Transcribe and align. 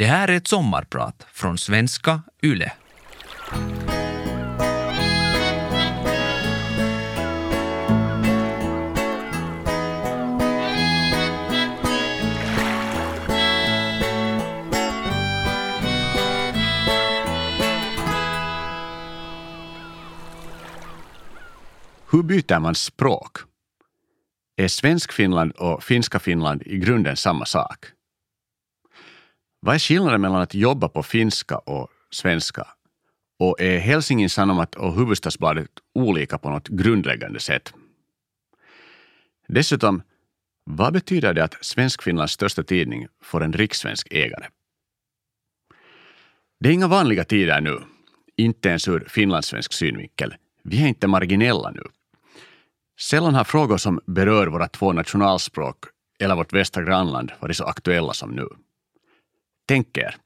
Det 0.00 0.06
här 0.06 0.28
är 0.28 0.36
ett 0.36 0.48
sommarprat 0.48 1.26
från 1.32 1.58
svenska 1.58 2.22
YLE. 2.42 2.72
Hur 22.10 22.22
byter 22.22 22.58
man 22.58 22.74
språk? 22.74 23.38
Är 24.56 24.68
Svensk-Finland 24.68 25.52
och 25.52 25.82
Finska-Finland 25.82 26.62
i 26.66 26.78
grunden 26.78 27.16
samma 27.16 27.44
sak? 27.44 27.86
Vad 29.62 29.74
är 29.74 29.78
skillnaden 29.78 30.20
mellan 30.20 30.40
att 30.40 30.54
jobba 30.54 30.88
på 30.88 31.02
finska 31.02 31.58
och 31.58 31.88
svenska? 32.10 32.66
Och 33.38 33.60
är 33.60 33.78
Helsingin 33.78 34.30
Sanomat 34.30 34.74
och 34.74 34.94
Hufvudstadsbladet 34.94 35.70
olika 35.94 36.38
på 36.38 36.50
något 36.50 36.68
grundläggande 36.68 37.40
sätt? 37.40 37.72
Dessutom, 39.48 40.02
vad 40.64 40.92
betyder 40.92 41.34
det 41.34 41.44
att 41.44 41.64
Svenskfinlands 41.64 42.32
största 42.32 42.62
tidning 42.62 43.06
får 43.22 43.42
en 43.42 43.52
rikssvensk 43.52 44.08
ägare? 44.10 44.46
Det 46.60 46.68
är 46.68 46.72
inga 46.72 46.88
vanliga 46.88 47.24
tider 47.24 47.60
nu, 47.60 47.78
inte 48.36 48.68
ens 48.68 48.88
ur 48.88 49.04
finlandssvensk 49.08 49.72
synvinkel. 49.72 50.34
Vi 50.62 50.82
är 50.82 50.88
inte 50.88 51.06
marginella 51.06 51.70
nu. 51.70 51.82
Sällan 53.00 53.34
har 53.34 53.44
frågor 53.44 53.76
som 53.76 54.00
berör 54.06 54.46
våra 54.46 54.68
två 54.68 54.92
nationalspråk 54.92 55.84
eller 56.18 56.34
vårt 56.34 56.52
västra 56.52 56.82
grannland 56.82 57.32
varit 57.40 57.56
så 57.56 57.64
aktuella 57.64 58.12
som 58.12 58.30
nu. 58.30 58.48
Tänk 59.70 59.96
er, 59.96 60.16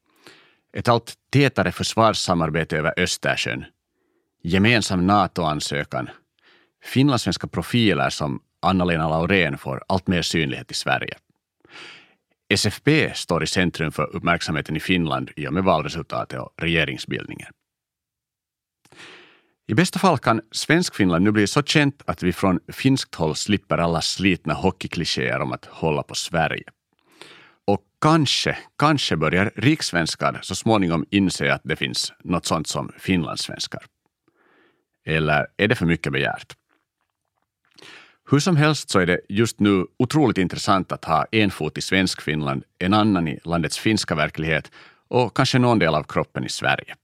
ett 0.72 0.88
allt 0.88 1.14
tätare 1.32 1.72
försvarssamarbete 1.72 2.78
över 2.78 2.94
Östersjön, 2.96 3.64
gemensam 4.42 5.06
NATO-ansökan, 5.06 6.10
finlandssvenska 6.84 7.46
profiler 7.46 8.10
som 8.10 8.42
Anna-Lena 8.62 9.08
Laurén 9.08 9.58
får 9.58 9.82
allt 9.88 10.06
mer 10.06 10.22
synlighet 10.22 10.70
i 10.70 10.74
Sverige. 10.74 11.16
SFP 12.48 13.14
står 13.14 13.42
i 13.42 13.46
centrum 13.46 13.92
för 13.92 14.16
uppmärksamheten 14.16 14.77
i 14.77 14.80
Finland 14.80 15.30
i 15.36 15.48
och 15.48 15.52
med 15.52 15.64
valresultatet 15.64 16.41
och 16.41 16.52
regeringsbildningen. 16.56 17.52
I 19.66 19.74
bästa 19.74 19.98
fall 19.98 20.19
kan 20.19 20.41
Svenskfinland 20.50 21.24
nu 21.24 21.32
bli 21.32 21.47
så 21.47 21.62
känt 21.62 22.02
att 22.06 22.22
vi 22.22 22.32
från 22.32 22.60
finskt 22.69 23.14
håll 23.14 23.36
slipper 23.36 23.78
alla 23.78 24.00
slitna 24.00 24.54
hockeyklichéer 24.54 25.41
om 25.41 25.52
att 25.52 25.64
hålla 25.64 26.02
på 26.02 26.14
Sverige. 26.14 26.64
Och 27.66 27.80
kanske, 28.00 28.58
kanske 28.78 29.16
börjar 29.16 29.52
rikssvenskar 29.56 30.38
så 30.42 30.54
småningom 30.54 31.06
inse 31.10 31.54
att 31.54 31.62
det 31.64 31.76
finns 31.76 32.12
något 32.24 32.46
sånt 32.46 32.66
som 32.66 32.92
finlandssvenskar. 32.98 33.82
Eller 35.06 35.46
är 35.56 35.68
det 35.68 35.74
för 35.74 35.86
mycket 35.86 36.12
begärt? 36.12 36.56
Hur 38.30 38.38
som 38.38 38.56
helst 38.56 38.90
så 38.90 38.98
är 38.98 39.06
det 39.06 39.20
just 39.28 39.60
nu 39.60 39.86
otroligt 39.98 40.38
intressant 40.38 40.92
att 40.92 41.04
ha 41.04 41.26
en 41.32 41.50
fot 41.50 41.78
i 41.78 41.80
Svenskfinland, 41.80 42.64
en 42.78 42.94
annan 42.94 43.28
i 43.28 43.38
landets 43.44 43.78
finska 43.78 44.14
verklighet 44.14 44.70
och 45.08 45.36
kanske 45.36 45.58
någon 45.58 45.78
del 45.78 45.94
av 45.94 46.02
kroppen 46.02 46.44
i 46.44 46.48
Sverige. 46.48 46.94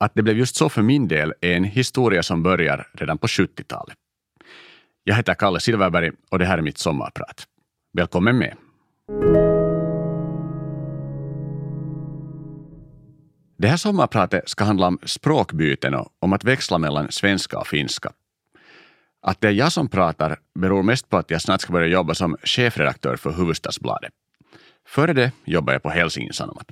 Att 0.00 0.14
det 0.14 0.22
blev 0.22 0.38
just 0.38 0.56
så 0.56 0.68
för 0.68 0.82
min 0.82 1.08
del 1.08 1.34
är 1.40 1.56
en 1.56 1.64
historia 1.64 2.22
som 2.22 2.42
börjar 2.42 2.88
redan 2.92 3.18
på 3.18 3.26
70-talet. 3.26 3.96
Jag 5.04 5.14
heter 5.14 5.34
Kalle 5.34 5.60
Silverberg 5.60 6.10
och 6.30 6.38
det 6.38 6.44
här 6.44 6.58
är 6.58 6.62
mitt 6.62 6.78
sommarprat. 6.78 7.46
Välkommen 7.92 8.38
med! 8.38 8.67
Det 13.58 13.68
här 13.68 13.76
sommarpratet 13.76 14.48
ska 14.48 14.64
handla 14.64 14.86
om 14.86 14.98
språkbyten 15.02 15.94
och 15.94 16.08
om 16.18 16.32
att 16.32 16.44
växla 16.44 16.78
mellan 16.78 17.12
svenska 17.12 17.58
och 17.58 17.66
finska. 17.66 18.12
Att 19.22 19.40
det 19.40 19.48
är 19.48 19.52
jag 19.52 19.72
som 19.72 19.88
pratar 19.88 20.36
beror 20.54 20.82
mest 20.82 21.08
på 21.08 21.16
att 21.16 21.30
jag 21.30 21.42
snart 21.42 21.60
ska 21.60 21.72
börja 21.72 21.86
jobba 21.86 22.14
som 22.14 22.36
chefredaktör 22.42 23.16
för 23.16 23.30
Hufvudstadsbladet. 23.30 24.12
Före 24.86 25.12
det 25.12 25.32
jobbade 25.44 25.74
jag 25.74 25.82
på 25.82 25.90
Helsingin 25.90 26.32
Sanomat. 26.32 26.66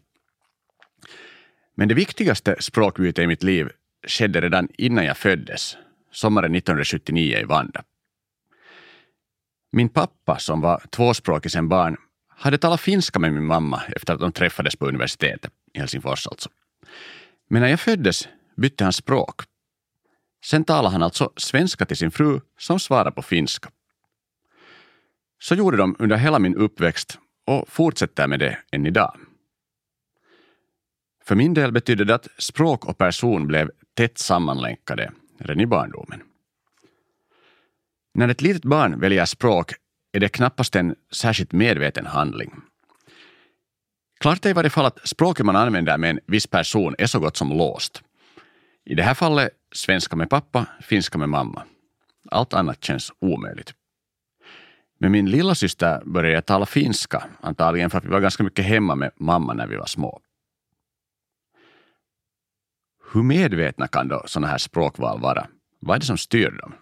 Men 1.75 1.89
det 1.89 1.95
viktigaste 1.95 2.57
språkbytet 2.61 3.25
i 3.25 3.27
mitt 3.27 3.43
liv 3.43 3.69
skedde 4.09 4.41
redan 4.41 4.69
innan 4.79 5.05
jag 5.05 5.17
föddes, 5.17 5.77
sommaren 6.13 6.55
1979 6.55 7.39
i 7.39 7.45
Vanda. 7.45 7.83
Min 9.73 9.89
pappa, 9.89 10.39
som 10.39 10.61
var 10.61 10.83
tvåspråkig 10.91 11.51
sedan 11.51 11.69
barn, 11.69 11.97
hade 12.37 12.59
talat 12.59 12.81
finska 12.81 13.19
med 13.19 13.33
min 13.33 13.47
mamma 13.47 13.83
efter 13.97 14.15
att 14.15 14.21
de 14.21 14.33
träffades 14.33 14.77
på 14.77 14.89
universitetet 14.89 15.53
i 15.73 15.79
Helsingfors 15.79 16.27
alltså. 16.27 16.49
Men 17.49 17.63
när 17.63 17.69
jag 17.69 17.81
föddes 17.81 18.29
bytte 18.57 18.85
han 18.85 18.93
språk. 18.93 19.43
Sen 20.45 20.65
talade 20.65 20.93
han 20.93 21.03
alltså 21.03 21.33
svenska 21.37 21.87
till 21.87 21.97
sin 21.97 22.11
fru 22.11 22.41
som 22.59 22.81
svarade 22.81 23.13
på 23.13 23.23
finska. 23.23 23.71
Så 25.39 25.55
gjorde 25.55 25.77
de 25.77 25.97
under 25.99 26.17
hela 26.17 26.39
min 26.39 26.57
uppväxt 26.57 27.19
och 27.47 27.69
fortsätter 27.69 28.27
med 28.27 28.41
det 28.41 28.59
än 28.73 28.87
idag. 28.87 29.17
För 31.25 31.35
min 31.35 31.55
del 31.55 31.73
betydde 31.73 32.05
det 32.05 32.15
att 32.15 32.29
språk 32.39 32.85
och 32.85 32.99
person 32.99 33.47
blev 33.47 33.71
tätt 33.95 34.19
sammanlänkade 34.19 35.13
redan 35.39 35.61
i 35.61 35.67
barndomen. 35.67 36.23
När 38.15 38.29
ett 38.29 38.43
litet 38.43 38.65
barn 38.65 39.01
väljer 39.01 39.25
språk 39.25 39.75
är 40.17 40.21
det 40.21 40.29
knappast 40.29 40.77
en 40.77 40.95
särskilt 41.13 41.53
medveten 41.53 42.07
handling. 42.07 42.55
Klart 44.21 44.47
är 44.47 44.51
i 44.51 44.53
varje 44.53 44.71
fall 44.71 44.87
att 44.87 45.09
språket 45.09 45.47
man 45.47 45.57
använder 45.57 45.99
med 45.99 46.11
en 46.11 46.21
viss 46.27 46.47
person 46.47 46.95
är 46.99 47.07
så 47.07 47.19
gott 47.19 47.37
som 47.37 47.49
låst. 47.49 48.03
I 48.85 48.95
det 48.95 49.03
här 49.03 49.15
fallet 49.15 49.51
svenska 49.73 50.17
med 50.17 50.31
pappa, 50.31 50.67
finska 50.83 51.19
med 51.19 51.29
mamma. 51.29 51.63
Allt 52.31 52.55
annat 52.55 52.85
känns 52.85 53.13
omöjligt. 53.19 53.75
Med 54.99 55.11
min 55.11 55.31
lilla 55.31 55.55
syster 55.55 56.03
började 56.05 56.35
jag 56.35 56.47
tala 56.47 56.67
finska, 56.67 57.25
antagligen 57.41 57.91
för 57.91 57.99
att 57.99 58.05
vi 58.05 58.09
var 58.09 58.21
ganska 58.21 58.45
mycket 58.45 58.65
hemma 58.65 58.95
med 58.95 59.11
mamma 59.17 59.55
när 59.55 59.67
vi 59.67 59.77
var 59.77 59.87
små. 59.87 60.21
Hur 63.13 63.23
medvetna 63.23 63.89
kan 63.89 64.09
då 64.09 64.23
sådana 64.27 64.47
här 64.47 64.59
språkval 64.59 65.21
vara? 65.21 65.47
Vad 65.81 65.95
är 65.95 66.01
det 66.01 66.07
som 66.07 66.19
styr 66.19 66.51
dem? 66.51 66.75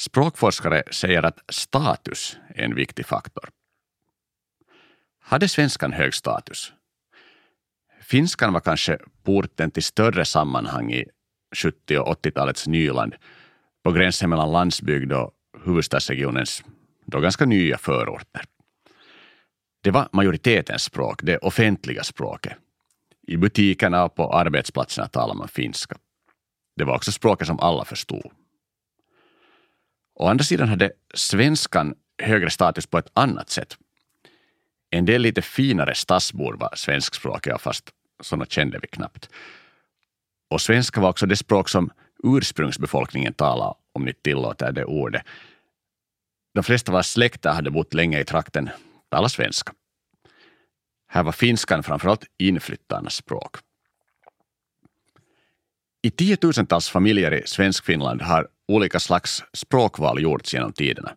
Språkforskare 0.00 0.82
säger 0.90 1.22
att 1.22 1.38
status 1.48 2.36
är 2.54 2.64
en 2.64 2.74
viktig 2.74 3.06
faktor. 3.06 3.48
Hade 5.20 5.48
svenskan 5.48 5.92
hög 5.92 6.14
status? 6.14 6.72
Finskan 8.02 8.52
var 8.52 8.60
kanske 8.60 8.98
porten 9.22 9.70
till 9.70 9.82
större 9.82 10.24
sammanhang 10.24 10.92
i 10.92 11.04
70 11.56 11.98
och 11.98 12.24
80-talets 12.24 12.66
Nyland 12.66 13.14
på 13.82 13.92
gränsen 13.92 14.30
mellan 14.30 14.52
landsbygd 14.52 15.12
och 15.12 15.30
huvudstadsregionens 15.64 16.64
då 17.04 17.20
ganska 17.20 17.46
nya 17.46 17.78
förorter. 17.78 18.44
Det 19.80 19.90
var 19.90 20.08
majoritetens 20.12 20.82
språk, 20.82 21.22
det 21.22 21.38
offentliga 21.38 22.02
språket. 22.02 22.56
I 23.26 23.36
butikerna 23.36 24.04
och 24.04 24.14
på 24.14 24.32
arbetsplatserna 24.32 25.08
talade 25.08 25.38
man 25.38 25.48
finska. 25.48 25.96
Det 26.76 26.84
var 26.84 26.94
också 26.94 27.12
språket 27.12 27.46
som 27.46 27.60
alla 27.60 27.84
förstod. 27.84 28.32
Å 30.20 30.28
andra 30.28 30.44
sidan 30.44 30.68
hade 30.68 30.92
svenskan 31.14 31.94
högre 32.22 32.50
status 32.50 32.86
på 32.86 32.98
ett 32.98 33.10
annat 33.12 33.50
sätt. 33.50 33.76
En 34.90 35.04
del 35.04 35.22
lite 35.22 35.42
finare 35.42 35.94
stadsbor 35.94 36.56
var 36.60 36.74
svenskspråkiga, 36.76 37.58
fast 37.58 37.90
sådana 38.22 38.46
kände 38.46 38.78
vi 38.82 38.88
knappt. 38.88 39.28
Och 40.50 40.60
svenska 40.60 41.00
var 41.00 41.08
också 41.10 41.26
det 41.26 41.36
språk 41.36 41.68
som 41.68 41.90
ursprungsbefolkningen 42.24 43.32
talade, 43.32 43.74
om 43.92 44.04
ni 44.04 44.12
tillåter 44.12 44.72
det 44.72 44.84
ordet. 44.84 45.22
De 46.54 46.64
flesta 46.64 46.92
vars 46.92 47.06
släkter 47.06 47.50
hade 47.50 47.70
bott 47.70 47.94
länge 47.94 48.20
i 48.20 48.24
trakten 48.24 48.70
talade 49.10 49.28
svenska. 49.28 49.72
Här 51.08 51.22
var 51.22 51.32
finskan 51.32 51.82
framförallt 51.82 52.24
inflyttarnas 52.38 53.14
språk. 53.14 53.56
I 56.02 56.10
tiotusentals 56.10 56.88
familjer 56.88 57.34
i 57.34 57.42
Svenskfinland 57.46 58.22
har 58.22 58.48
olika 58.74 59.00
slags 59.00 59.42
språkval 59.52 60.22
gjorts 60.22 60.54
genom 60.54 60.72
tiderna. 60.72 61.12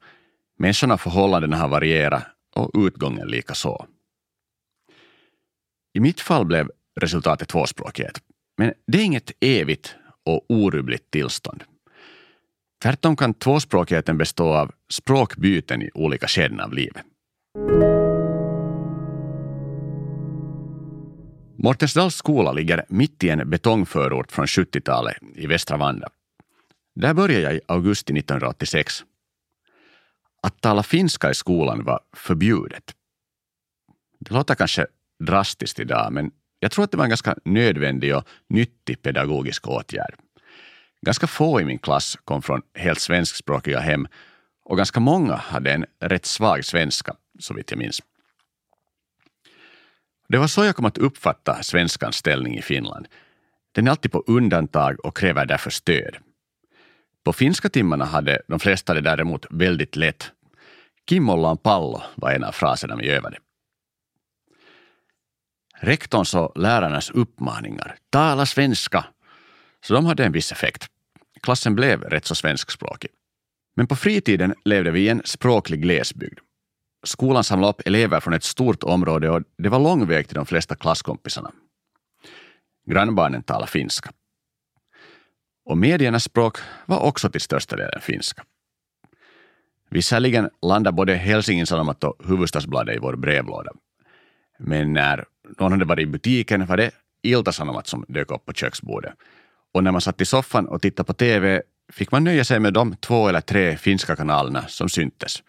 Människorna 0.60 0.94
och 0.94 1.02
förhållandena 1.02 1.58
har 1.58 1.68
varierat 1.68 2.24
och 2.56 2.72
utgången 2.74 3.28
lika 3.28 3.54
så. 3.54 3.86
I 5.94 6.00
mitt 6.00 6.22
fall 6.22 6.46
blev 6.46 6.70
resultatet 7.02 7.50
tvåspråkighet. 7.50 8.22
Men 8.58 8.74
det 8.88 8.98
är 8.98 9.04
inget 9.04 9.32
evigt 9.40 9.96
och 10.26 10.46
orubbligt 10.50 11.12
tillstånd. 11.12 11.64
Tvärtom 12.84 13.16
kan 13.16 13.34
tvåspråkigheten 13.34 14.18
bestå 14.18 14.54
av 14.54 14.72
språkbyten 14.92 15.82
i 15.82 15.90
olika 15.94 16.28
skeden 16.28 16.60
av 16.60 16.74
livet. 16.74 17.04
Mortensdals 21.58 22.16
skola 22.16 22.52
ligger 22.52 22.86
mitt 22.90 23.24
i 23.24 23.30
en 23.30 23.50
betongförort 23.50 24.32
från 24.32 24.46
70-talet 24.46 25.18
i 25.36 25.48
Västra 25.48 25.78
Vanda. 25.78 26.10
Där 26.96 27.14
började 27.14 27.44
jag 27.44 27.56
i 27.56 27.62
augusti 27.68 28.18
1986. 28.18 29.04
Att 30.42 30.62
tala 30.62 30.84
finska 30.84 31.32
i 31.32 31.36
skolan 31.36 31.84
var 31.84 32.00
förbjudet. 32.16 32.96
Det 34.20 34.34
låter 34.34 34.56
kanske 34.56 34.88
drastiskt 35.20 35.80
idag, 35.80 36.14
men 36.14 36.32
jag 36.60 36.72
tror 36.72 36.84
att 36.84 36.92
det 36.92 36.98
var 36.98 37.04
en 37.04 37.10
ganska 37.10 37.36
nödvändig 37.46 38.16
och 38.16 38.28
nyttig 38.50 39.02
pedagogisk 39.02 39.68
åtgärd. 39.68 40.16
Ganska 41.02 41.28
få 41.28 41.62
i 41.62 41.66
min 41.66 41.80
klass 41.80 42.18
kom 42.26 42.42
från 42.42 42.62
helt 42.74 43.00
svenskspråkiga 43.00 43.80
hem 43.80 44.08
och 44.66 44.78
ganska 44.78 45.00
många 45.00 45.36
hade 45.36 45.72
en 45.72 45.86
rätt 46.00 46.26
svag 46.26 46.66
svenska, 46.66 47.16
så 47.40 47.54
vitt 47.54 47.72
jag 47.72 47.78
minns. 47.78 48.02
Det 50.30 50.38
var 50.38 50.48
så 50.48 50.66
jag 50.66 50.76
kom 50.76 50.86
att 50.86 50.98
uppfatta 50.98 51.64
svenskans 51.64 52.16
ställning 52.16 52.58
i 52.58 52.62
Finland. 52.62 53.08
Den 53.72 53.88
är 53.88 53.92
alltid 53.92 54.12
på 54.12 54.24
undantag 54.28 55.06
och 55.06 55.18
kräver 55.18 55.46
därför 55.46 55.70
stöd. 55.70 56.18
På 57.24 57.34
finska 57.34 57.70
timmarna 57.70 58.06
hade 58.06 58.42
de 58.48 58.60
flesta 58.60 58.94
det 58.94 59.02
däremot 59.02 59.46
väldigt 59.50 59.96
lätt. 59.96 60.32
Kimollaan 61.10 61.58
pallo 61.58 62.02
var 62.16 62.32
en 62.32 62.44
av 62.44 62.52
fraserna 62.52 62.96
vi 62.96 63.10
övade. 63.10 63.38
Rektorns 65.78 66.36
och 66.36 66.58
lärarnas 66.58 67.10
uppmaningar, 67.10 67.96
tala 68.10 68.46
svenska, 68.46 69.06
så 69.86 69.94
de 69.94 70.06
hade 70.06 70.26
en 70.26 70.32
viss 70.32 70.52
effekt. 70.52 70.88
Klassen 71.42 71.76
blev 71.76 72.02
rätt 72.02 72.26
så 72.26 72.36
svenskspråkig. 72.36 73.10
Men 73.76 73.88
på 73.88 73.96
fritiden 73.96 74.54
levde 74.66 74.92
vi 74.92 75.00
i 75.00 75.10
en 75.10 75.22
språklig 75.26 75.82
glesbygd. 75.82 76.40
Skolan 77.06 77.44
samlade 77.44 77.70
upp 77.70 77.82
elever 77.86 78.20
från 78.20 78.34
ett 78.34 78.44
stort 78.44 78.84
område 78.84 79.30
och 79.30 79.42
det 79.58 79.70
var 79.70 79.80
lång 79.80 80.08
väg 80.08 80.28
till 80.28 80.36
de 80.36 80.46
flesta 80.46 80.76
klasskompisarna. 80.76 81.52
Grannbarnen 82.90 83.44
talade 83.44 83.72
finska. 83.72 84.12
Och 85.66 85.78
mediernas 85.78 86.24
språk 86.24 86.58
var 86.86 87.00
också 87.00 87.30
till 87.30 87.42
största 87.42 87.76
delen 87.76 88.02
finska. 88.02 88.44
Visserligen 89.90 90.50
landade 90.62 90.96
både 90.96 91.16
Helsingin 91.16 91.68
Sanomat 91.68 92.04
och 92.04 92.16
Hufvudstadsbladet 92.26 92.96
i 92.96 93.00
vår 93.00 93.16
brevlåda. 93.16 93.72
Men 94.60 94.94
när 94.94 95.26
någon 95.60 95.72
hade 95.72 95.86
varit 95.86 96.04
i 96.04 96.12
butiken 96.12 96.66
var 96.66 96.78
det 96.78 96.92
Ilta-Sanomat 97.24 97.88
som 97.88 98.06
dök 98.08 98.32
upp 98.32 98.46
på 98.46 98.54
köksbordet. 98.54 99.14
Och 99.74 99.84
när 99.84 99.92
man 99.92 100.02
satt 100.02 100.22
i 100.22 100.26
soffan 100.26 100.68
och 100.68 100.82
tittade 100.82 101.08
på 101.08 101.14
TV 101.14 101.62
fick 101.92 102.12
man 102.12 102.24
nöja 102.24 102.46
sig 102.46 102.60
med 102.60 102.74
de 102.74 102.96
två 102.96 103.28
eller 103.28 103.42
tre 103.42 103.78
finska 103.78 104.16
kanalerna 104.16 104.68
som 104.68 104.90
syntes. 104.90 105.44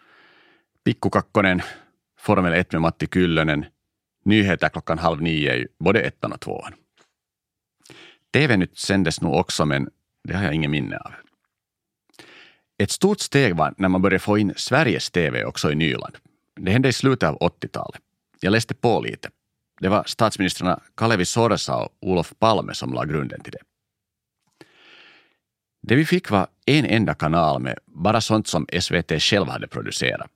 Pikku 0.85 1.09
Kakkonen, 1.09 1.61
Formel 2.19 2.53
1 2.53 2.71
med 2.71 2.81
Matti 2.81 3.07
Kyllönen, 3.13 3.65
nyheter 4.25 4.69
klockan 4.69 4.99
halv 4.99 5.21
nio 5.21 5.55
i 5.55 5.67
både 5.79 6.01
ettan 6.01 6.33
och 6.33 6.39
tvåan. 6.39 6.73
TV-nytt 8.33 8.77
sändes 8.77 9.21
nog 9.21 9.35
också, 9.35 9.65
men 9.65 9.89
det 10.25 10.33
har 10.33 10.43
jag 10.43 10.53
ingen 10.53 10.71
minne 10.71 10.97
av. 10.97 11.11
Ett 12.77 12.91
stort 12.91 13.19
steg 13.19 13.55
var 13.55 13.73
när 13.77 13.89
man 13.89 14.01
började 14.01 14.19
få 14.19 14.37
in 14.37 14.53
Sveriges 14.55 15.11
TV 15.11 15.45
också 15.45 15.71
i 15.71 15.75
Nyland. 15.75 16.15
Det 16.55 16.71
hände 16.71 16.89
i 16.89 16.93
slutet 16.93 17.29
av 17.29 17.37
80-talet. 17.37 18.01
Jag 18.39 18.51
läste 18.51 18.73
på 18.73 19.01
lite. 19.01 19.29
Det 19.79 19.89
var 19.89 20.03
statsministrarna 20.03 20.79
Kalevi 20.97 21.25
Sorsa 21.25 21.75
och 21.75 21.89
Olof 22.01 22.33
Palme 22.39 22.73
som 22.73 22.93
la 22.93 23.05
grunden 23.05 23.41
till 23.41 23.51
det. 23.51 23.59
Det 25.81 25.95
vi 25.95 26.05
fick 26.05 26.29
var 26.29 26.47
en 26.65 26.85
enda 26.85 27.13
kanal 27.13 27.61
med 27.61 27.77
bara 27.85 28.21
sånt 28.21 28.47
som 28.47 28.67
SVT 28.79 29.21
själv 29.21 29.47
hade 29.47 29.67
producerat. 29.67 30.31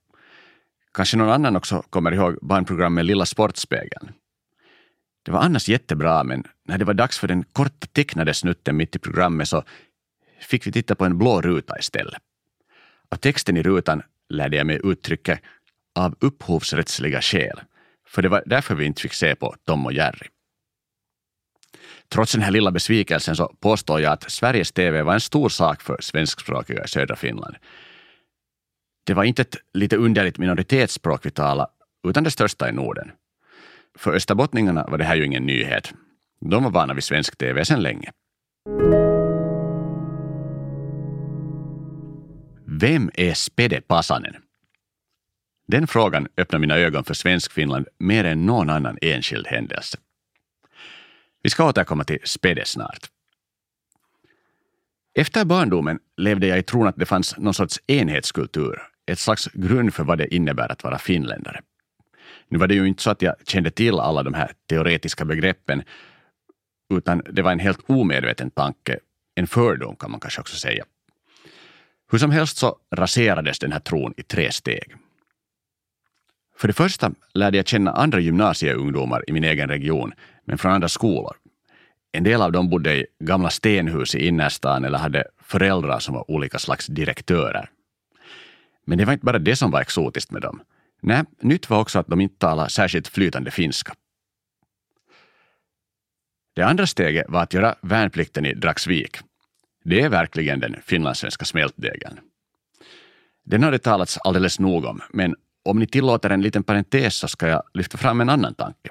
Kanske 0.93 1.17
någon 1.17 1.29
annan 1.29 1.55
också 1.55 1.83
kommer 1.89 2.11
ihåg 2.11 2.37
barnprogrammet 2.41 3.05
Lilla 3.05 3.25
Sportspegeln. 3.25 4.11
Det 5.29 5.33
var 5.33 5.41
annars 5.41 5.69
jättebra, 5.69 6.23
men 6.23 6.43
när 6.63 6.77
det 6.77 6.85
var 6.85 6.93
dags 6.93 7.19
för 7.19 7.27
den 7.27 7.43
korta 7.43 7.87
tecknade 7.91 8.33
snutten 8.33 8.77
mitt 8.77 8.95
i 8.95 8.99
programmet 8.99 9.47
så 9.47 9.63
fick 10.39 10.67
vi 10.67 10.71
titta 10.71 10.95
på 10.95 11.05
en 11.05 11.17
blå 11.17 11.41
ruta 11.41 11.79
istället. 11.79 12.21
Av 13.11 13.17
texten 13.17 13.57
i 13.57 13.63
rutan 13.63 14.01
lärde 14.29 14.57
jag 14.57 14.67
mig 14.67 14.81
uttrycket 14.83 15.39
av 15.95 16.15
upphovsrättsliga 16.19 17.21
skäl, 17.21 17.61
för 18.07 18.21
det 18.21 18.29
var 18.29 18.43
därför 18.45 18.75
vi 18.75 18.85
inte 18.85 19.01
fick 19.01 19.13
se 19.13 19.35
på 19.35 19.55
Tom 19.65 19.85
och 19.85 19.93
Jerry. 19.93 20.27
Trots 22.07 22.31
den 22.31 22.41
här 22.41 22.51
lilla 22.51 22.71
besvikelsen 22.71 23.35
så 23.35 23.55
påstår 23.59 24.01
jag 24.01 24.13
att 24.13 24.31
Sveriges 24.31 24.71
TV 24.71 25.01
var 25.01 25.13
en 25.13 25.21
stor 25.21 25.49
sak 25.49 25.81
för 25.81 25.97
svenskspråkiga 26.01 26.83
i 26.83 26.87
södra 26.87 27.15
Finland. 27.15 27.55
Det 29.03 29.13
var 29.13 29.23
inte 29.23 29.41
ett 29.41 29.55
lite 29.73 29.95
underligt 29.95 30.37
minoritetsspråk 30.37 31.25
vi 31.25 31.31
talade, 31.31 31.71
utan 32.07 32.23
det 32.23 32.31
största 32.31 32.69
i 32.69 32.71
Norden. 32.71 33.11
För 33.99 34.13
österbottningarna 34.13 34.85
var 34.87 34.97
det 34.97 35.03
här 35.03 35.15
ju 35.15 35.25
ingen 35.25 35.45
nyhet. 35.45 35.93
De 36.41 36.63
var 36.63 36.71
vana 36.71 36.93
vid 36.93 37.03
svensk 37.03 37.37
TV 37.37 37.65
sedan 37.65 37.81
länge. 37.81 38.11
Vem 42.65 43.11
är 43.13 43.33
Spede 43.33 43.81
Pasanen? 43.81 44.35
Den 45.67 45.87
frågan 45.87 46.27
öppnar 46.37 46.59
mina 46.59 46.77
ögon 46.77 47.03
för 47.03 47.13
Svenskfinland 47.13 47.87
mer 47.97 48.23
än 48.23 48.45
någon 48.45 48.69
annan 48.69 48.97
enskild 49.01 49.47
händelse. 49.47 49.97
Vi 51.43 51.49
ska 51.49 51.69
återkomma 51.69 52.03
till 52.03 52.19
Spede 52.23 52.65
snart. 52.65 53.07
Efter 55.13 55.45
barndomen 55.45 55.99
levde 56.17 56.47
jag 56.47 56.59
i 56.59 56.63
tron 56.63 56.87
att 56.87 56.97
det 56.97 57.05
fanns 57.05 57.37
någon 57.37 57.53
sorts 57.53 57.79
enhetskultur, 57.87 58.81
ett 59.05 59.19
slags 59.19 59.47
grund 59.53 59.93
för 59.93 60.03
vad 60.03 60.17
det 60.17 60.35
innebär 60.35 60.71
att 60.71 60.83
vara 60.83 60.97
finländare. 60.97 61.61
Nu 62.47 62.57
var 62.57 62.67
det 62.67 62.75
ju 62.75 62.87
inte 62.87 63.03
så 63.03 63.09
att 63.09 63.21
jag 63.21 63.35
kände 63.47 63.71
till 63.71 63.99
alla 63.99 64.23
de 64.23 64.33
här 64.33 64.51
teoretiska 64.69 65.25
begreppen, 65.25 65.83
utan 66.93 67.21
det 67.31 67.41
var 67.41 67.51
en 67.51 67.59
helt 67.59 67.89
omedveten 67.89 68.51
tanke, 68.51 68.99
en 69.35 69.47
fördom 69.47 69.95
kan 69.95 70.11
man 70.11 70.19
kanske 70.19 70.41
också 70.41 70.55
säga. 70.55 70.85
Hur 72.11 72.17
som 72.19 72.31
helst 72.31 72.57
så 72.57 72.77
raserades 72.95 73.59
den 73.59 73.71
här 73.71 73.79
tron 73.79 74.13
i 74.17 74.23
tre 74.23 74.51
steg. 74.51 74.95
För 76.57 76.67
det 76.67 76.73
första 76.73 77.11
lärde 77.33 77.57
jag 77.57 77.67
känna 77.67 77.91
andra 77.91 78.19
gymnasieungdomar 78.19 79.23
i 79.27 79.31
min 79.31 79.43
egen 79.43 79.69
region, 79.69 80.13
men 80.45 80.57
från 80.57 80.71
andra 80.71 80.89
skolor. 80.89 81.35
En 82.11 82.23
del 82.23 82.41
av 82.41 82.51
dem 82.51 82.69
bodde 82.69 82.95
i 82.95 83.05
gamla 83.19 83.49
stenhus 83.49 84.15
i 84.15 84.27
innerstan 84.27 84.85
eller 84.85 84.97
hade 84.97 85.23
föräldrar 85.43 85.99
som 85.99 86.15
var 86.15 86.31
olika 86.31 86.59
slags 86.59 86.87
direktörer. 86.87 87.69
Men 88.85 88.97
det 88.97 89.05
var 89.05 89.13
inte 89.13 89.25
bara 89.25 89.39
det 89.39 89.55
som 89.55 89.71
var 89.71 89.81
exotiskt 89.81 90.31
med 90.31 90.41
dem. 90.41 90.61
Nej, 91.01 91.23
nytt 91.41 91.69
var 91.69 91.79
också 91.79 91.99
att 91.99 92.07
de 92.07 92.21
inte 92.21 92.37
talade 92.37 92.69
särskilt 92.69 93.07
flytande 93.07 93.51
finska. 93.51 93.93
Det 96.55 96.63
andra 96.63 96.87
steget 96.87 97.25
var 97.29 97.43
att 97.43 97.53
göra 97.53 97.75
värnplikten 97.81 98.45
i 98.45 98.53
Dragsvik. 98.53 99.17
Det 99.83 100.01
är 100.01 100.09
verkligen 100.09 100.59
den 100.59 100.75
finlandssvenska 100.85 101.45
smältdegeln. 101.45 102.19
Den 103.45 103.63
har 103.63 103.71
det 103.71 103.79
talats 103.79 104.17
alldeles 104.17 104.59
nog 104.59 104.85
om, 104.85 105.01
men 105.09 105.35
om 105.65 105.79
ni 105.79 105.87
tillåter 105.87 106.29
en 106.29 106.41
liten 106.41 106.63
parentes 106.63 107.15
så 107.15 107.27
ska 107.27 107.47
jag 107.47 107.63
lyfta 107.73 107.97
fram 107.97 108.21
en 108.21 108.29
annan 108.29 108.55
tanke. 108.55 108.89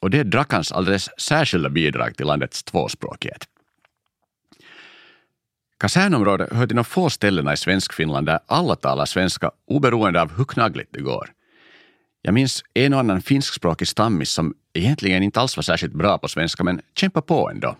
Och 0.00 0.10
det 0.10 0.18
är 0.18 0.24
Drakans 0.24 0.72
alldeles 0.72 1.20
särskilda 1.20 1.68
bidrag 1.68 2.16
till 2.16 2.26
landets 2.26 2.62
tvåspråkighet. 2.62 3.48
Kasernområdet 5.78 6.52
hör 6.52 6.66
till 6.66 6.76
de 6.76 6.84
få 6.84 7.10
ställena 7.10 7.52
i 7.52 7.56
Svenskfinland 7.56 8.26
där 8.26 8.38
alla 8.46 8.76
talar 8.76 9.06
svenska 9.06 9.50
oberoende 9.66 10.22
av 10.22 10.36
hur 10.36 10.44
knaggligt 10.44 10.92
det 10.92 11.00
går. 11.00 11.30
Jag 12.22 12.34
minns 12.34 12.64
en 12.74 12.92
och 12.92 13.00
annan 13.00 13.22
finskspråkig 13.22 13.88
stammis 13.88 14.30
som 14.30 14.54
egentligen 14.74 15.22
inte 15.22 15.40
alls 15.40 15.56
var 15.56 15.62
särskilt 15.62 15.92
bra 15.92 16.18
på 16.18 16.28
svenska 16.28 16.64
men 16.64 16.80
kämpade 16.94 17.26
på 17.26 17.50
ändå. 17.50 17.76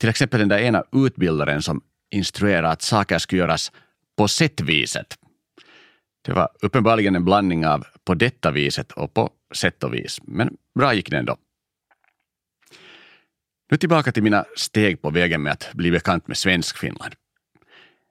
Till 0.00 0.08
exempel 0.08 0.40
den 0.40 0.48
där 0.48 0.58
ena 0.58 0.84
utbildaren 0.92 1.62
som 1.62 1.80
instruerade 2.10 2.68
att 2.68 2.82
saker 2.82 3.18
skulle 3.18 3.40
göras 3.40 3.72
på 4.16 4.28
sättviset. 4.28 5.18
Det 6.22 6.32
var 6.32 6.48
uppenbarligen 6.62 7.16
en 7.16 7.24
blandning 7.24 7.66
av 7.66 7.86
på 8.04 8.14
detta 8.14 8.50
viset 8.50 8.92
och 8.92 9.14
på 9.14 9.30
sätt 9.54 9.84
och 9.84 9.94
vis, 9.94 10.18
men 10.22 10.56
bra 10.78 10.94
gick 10.94 11.10
det 11.10 11.16
ändå. 11.16 11.36
Nu 13.72 13.78
tillbaka 13.78 14.12
till 14.12 14.22
mina 14.22 14.44
steg 14.56 15.02
på 15.02 15.10
vägen 15.10 15.42
med 15.42 15.52
att 15.52 15.70
bli 15.72 15.90
bekant 15.90 16.28
med 16.28 16.36
Svenskfinland. 16.36 17.14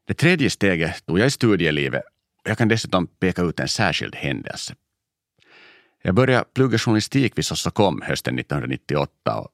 Det 0.07 0.13
tredje 0.13 0.49
steget 0.49 1.05
tog 1.05 1.19
jag 1.19 1.27
i 1.27 1.31
studielivet 1.31 2.03
och 2.43 2.49
jag 2.49 2.57
kan 2.57 2.67
dessutom 2.67 3.07
peka 3.07 3.41
ut 3.41 3.59
en 3.59 3.67
särskild 3.67 4.15
händelse. 4.15 4.75
Jag 6.01 6.15
började 6.15 6.45
plugga 6.53 6.77
journalistik 6.77 7.37
vid 7.37 7.45
Sossokom 7.45 8.01
hösten 8.01 8.39
1998 8.39 9.39
och 9.39 9.49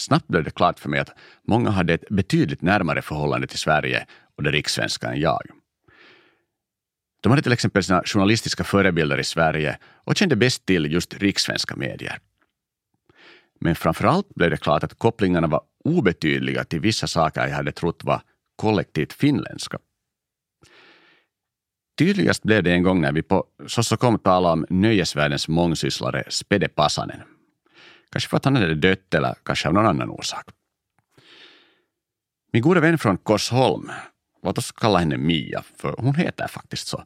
snabbt 0.00 0.28
blev 0.28 0.44
det 0.44 0.50
klart 0.50 0.78
för 0.78 0.88
mig 0.88 1.00
att 1.00 1.10
många 1.48 1.70
hade 1.70 1.94
ett 1.94 2.08
betydligt 2.08 2.62
närmare 2.62 3.02
förhållande 3.02 3.46
till 3.46 3.58
Sverige 3.58 4.06
och 4.36 4.42
det 4.42 4.50
rikssvenska 4.50 5.12
än 5.12 5.20
jag. 5.20 5.42
De 7.20 7.28
hade 7.28 7.42
till 7.42 7.52
exempel 7.52 7.84
sina 7.84 8.02
journalistiska 8.04 8.64
förebilder 8.64 9.20
i 9.20 9.24
Sverige 9.24 9.78
och 10.04 10.16
kände 10.16 10.36
bäst 10.36 10.66
till 10.66 10.92
just 10.92 11.14
rikssvenska 11.14 11.76
medier. 11.76 12.18
Men 13.64 13.74
framför 13.74 14.04
allt 14.04 14.34
blev 14.34 14.50
det 14.50 14.56
klart 14.56 14.84
att 14.84 14.98
kopplingarna 14.98 15.46
var 15.46 15.60
obetydliga 15.84 16.64
till 16.64 16.80
vissa 16.80 17.06
saker 17.06 17.46
jag 17.46 17.56
hade 17.56 17.72
trott 17.72 18.04
var 18.04 18.22
kollektivt 18.56 19.12
finländska. 19.12 19.78
Tydligast 21.98 22.42
blev 22.42 22.62
det 22.62 22.72
en 22.72 22.82
gång 22.82 23.00
när 23.00 23.12
vi 23.12 23.22
på 23.22 23.44
Sossokom 23.66 24.18
talade 24.18 24.52
om 24.52 24.66
nöjesvärldens 24.70 25.48
mångsysslare 25.48 26.24
Spede 26.28 26.68
Pasanen. 26.68 27.20
Kanske 28.10 28.30
för 28.30 28.36
att 28.36 28.44
han 28.44 28.56
hade 28.56 28.74
dött 28.74 29.14
eller 29.14 29.34
kanske 29.42 29.68
av 29.68 29.74
någon 29.74 29.86
annan 29.86 30.10
orsak. 30.10 30.44
Min 32.52 32.62
gode 32.62 32.80
vän 32.80 32.98
från 32.98 33.18
Korsholm, 33.18 33.90
låt 34.42 34.58
oss 34.58 34.72
kalla 34.72 34.98
henne 34.98 35.16
Mia, 35.16 35.62
för 35.76 35.94
hon 35.98 36.14
heter 36.14 36.46
faktiskt 36.46 36.88
så, 36.88 37.04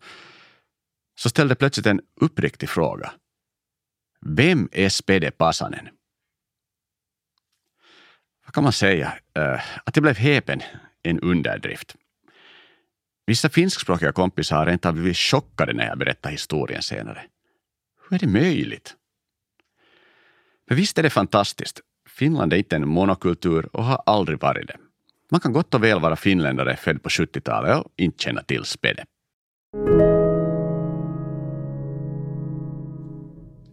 så 1.18 1.28
ställde 1.28 1.54
plötsligt 1.54 1.86
en 1.86 2.00
uppriktig 2.20 2.68
fråga. 2.68 3.12
Vem 4.26 4.68
är 4.72 4.88
Spede 4.88 5.30
Pasanen? 5.30 5.88
Kan 8.56 8.62
man 8.62 8.72
säga? 8.72 9.12
Eh, 9.34 9.60
att 9.84 9.94
det 9.94 10.00
blev 10.00 10.16
häpen 10.16 10.62
en 11.02 11.20
underdrift. 11.20 11.94
Vissa 13.26 13.48
finskspråkiga 13.48 14.12
kompisar 14.12 14.56
har 14.56 14.66
rent 14.66 14.86
av 14.86 14.92
blivit 14.94 15.16
chockade 15.16 15.72
när 15.72 15.86
jag 15.86 15.98
berättar 15.98 16.30
historien 16.30 16.82
senare. 16.82 17.22
Hur 18.08 18.16
är 18.16 18.20
det 18.20 18.26
möjligt? 18.26 18.94
Men 20.68 20.76
visst 20.76 20.98
är 20.98 21.02
det 21.02 21.10
fantastiskt. 21.10 21.80
Finland 22.08 22.52
är 22.52 22.56
inte 22.56 22.76
en 22.76 22.88
monokultur 22.88 23.76
och 23.76 23.84
har 23.84 24.02
aldrig 24.06 24.40
varit 24.40 24.68
det. 24.68 24.76
Man 25.30 25.40
kan 25.40 25.52
gott 25.52 25.74
och 25.74 25.84
väl 25.84 26.00
vara 26.00 26.16
finländare 26.16 26.76
född 26.76 27.02
på 27.02 27.08
70-talet 27.08 27.84
och 27.84 27.92
inte 27.96 28.24
känna 28.24 28.42
till 28.42 28.64
Spede. 28.64 29.04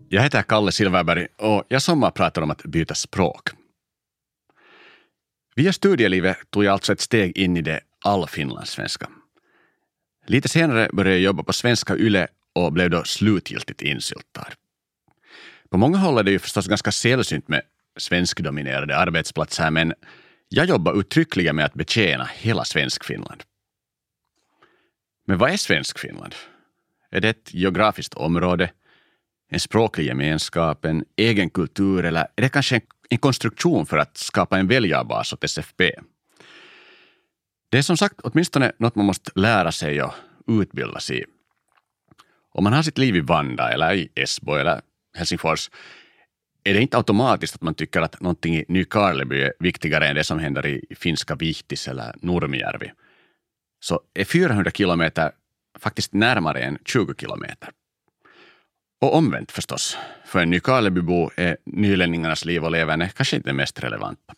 Jag 0.09 0.23
heter 0.23 0.41
Kalle 0.41 0.71
Silverberg 0.71 1.27
och 1.37 1.63
jag 1.67 1.81
sommarpratar 1.81 2.41
om 2.41 2.51
att 2.51 2.63
byta 2.63 2.95
språk. 2.95 3.49
Via 5.55 5.73
studielivet 5.73 6.37
tog 6.51 6.63
jag 6.63 6.73
alltså 6.73 6.93
ett 6.93 6.99
steg 6.99 7.37
in 7.37 7.57
i 7.57 7.61
det 7.61 7.79
allfinlandssvenska. 8.05 9.09
Lite 10.27 10.49
senare 10.49 10.89
började 10.93 11.15
jag 11.15 11.23
jobba 11.23 11.43
på 11.43 11.53
Svenska 11.53 11.95
Yle 11.95 12.27
och 12.53 12.73
blev 12.73 12.89
då 12.89 13.03
slutgiltigt 13.03 13.81
insyltad. 13.81 14.47
På 15.69 15.77
många 15.77 15.97
håll 15.97 16.17
är 16.17 16.23
det 16.23 16.31
ju 16.31 16.39
förstås 16.39 16.67
ganska 16.67 16.91
sällsynt 16.91 17.47
med 17.47 17.61
svenskdominerade 17.97 18.97
arbetsplatser 18.97 19.71
men 19.71 19.93
jag 20.49 20.65
jobbar 20.65 20.99
uttryckligen 20.99 21.55
med 21.55 21.65
att 21.65 21.73
betjäna 21.73 22.29
hela 22.33 22.65
Svenskfinland. 22.65 23.43
Men 25.25 25.37
vad 25.37 25.51
är 25.51 25.57
Svenskfinland? 25.57 26.35
Är 27.11 27.21
det 27.21 27.29
ett 27.29 27.53
geografiskt 27.53 28.13
område, 28.13 28.71
en 29.49 29.59
språklig 29.59 30.05
gemenskap, 30.05 30.85
en 30.85 31.05
egen 31.15 31.49
kultur 31.49 32.05
eller 32.05 32.27
är 32.35 32.41
det 32.41 32.49
kanske 32.49 32.75
en 32.75 32.81
en 33.13 33.19
konstruktion 33.19 33.85
för 33.85 33.97
att 33.97 34.17
skapa 34.17 34.57
en 34.57 34.67
väljarbas 34.67 35.33
åt 35.33 35.43
SFP? 35.43 35.91
Det 37.69 37.77
är 37.77 37.81
som 37.81 37.97
sagt 37.97 38.19
åtminstone 38.23 38.71
något 38.79 38.95
man 38.95 39.05
måste 39.05 39.31
lära 39.35 39.71
sig 39.71 40.03
och 40.03 40.13
utbilda 40.47 40.99
sig 40.99 41.21
i. 41.21 41.25
Om 42.51 42.63
man 42.63 42.73
har 42.73 42.83
sitt 42.83 42.97
liv 42.97 43.15
i 43.15 43.19
Vanda 43.19 43.71
eller 43.71 43.93
i 43.93 44.09
Esbo 44.15 44.53
eller 44.53 44.81
Helsingfors 45.17 45.69
är 46.63 46.73
det 46.73 46.81
inte 46.81 46.97
automatiskt 46.97 47.55
att 47.55 47.61
man 47.61 47.73
tycker 47.75 48.01
att 48.01 48.21
någonting 48.21 48.55
i 48.55 48.65
Nykarleby 48.67 49.41
är 49.41 49.53
viktigare 49.59 50.07
än 50.07 50.15
det 50.15 50.23
som 50.23 50.39
händer 50.39 50.65
i 50.65 50.95
finska 50.95 51.35
Vihtis 51.35 51.87
eller 51.87 52.15
Nurmijärvi. 52.21 52.91
Så 53.79 53.99
är 54.13 54.25
400 54.25 54.71
kilometer 54.71 55.31
faktiskt 55.79 56.13
närmare 56.13 56.59
än 56.59 56.77
20 56.85 57.13
kilometer. 57.17 57.69
Och 59.03 59.15
omvänt 59.15 59.51
förstås, 59.51 59.97
för 60.25 60.39
en 60.39 60.49
Nykarlebybo 60.49 61.29
är 61.35 61.57
nylänningarnas 61.65 62.45
liv 62.45 62.63
och 62.63 62.71
leverne 62.71 63.09
kanske 63.09 63.35
inte 63.35 63.49
det 63.49 63.53
mest 63.53 63.83
relevanta. 63.83 64.33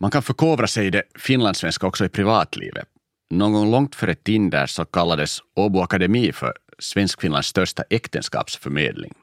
Man 0.00 0.10
kan 0.10 0.22
förkovra 0.22 0.66
sig 0.66 0.86
i 0.86 0.90
det 0.90 1.02
finlandssvenska 1.14 1.86
också 1.86 2.04
i 2.04 2.08
privatlivet. 2.08 2.88
Någon 3.30 3.52
gång 3.52 3.70
långt 3.70 3.94
före 3.94 4.14
Tinder 4.14 4.66
så 4.66 4.84
kallades 4.84 5.38
Åbo 5.56 5.80
Akademi 5.80 6.32
för 6.32 6.52
Svenskfinlands 6.78 7.48
största 7.48 7.84
äktenskapsförmedling. 7.90 9.14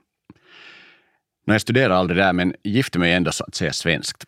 Jag 1.46 1.62
studerade 1.62 1.96
aldrig 1.96 2.18
där, 2.18 2.34
men 2.34 2.56
gifte 2.64 3.00
mig 3.00 3.14
ändå 3.14 3.32
så 3.32 3.44
att 3.44 3.56
säga 3.56 3.74
svenskt. 3.74 4.24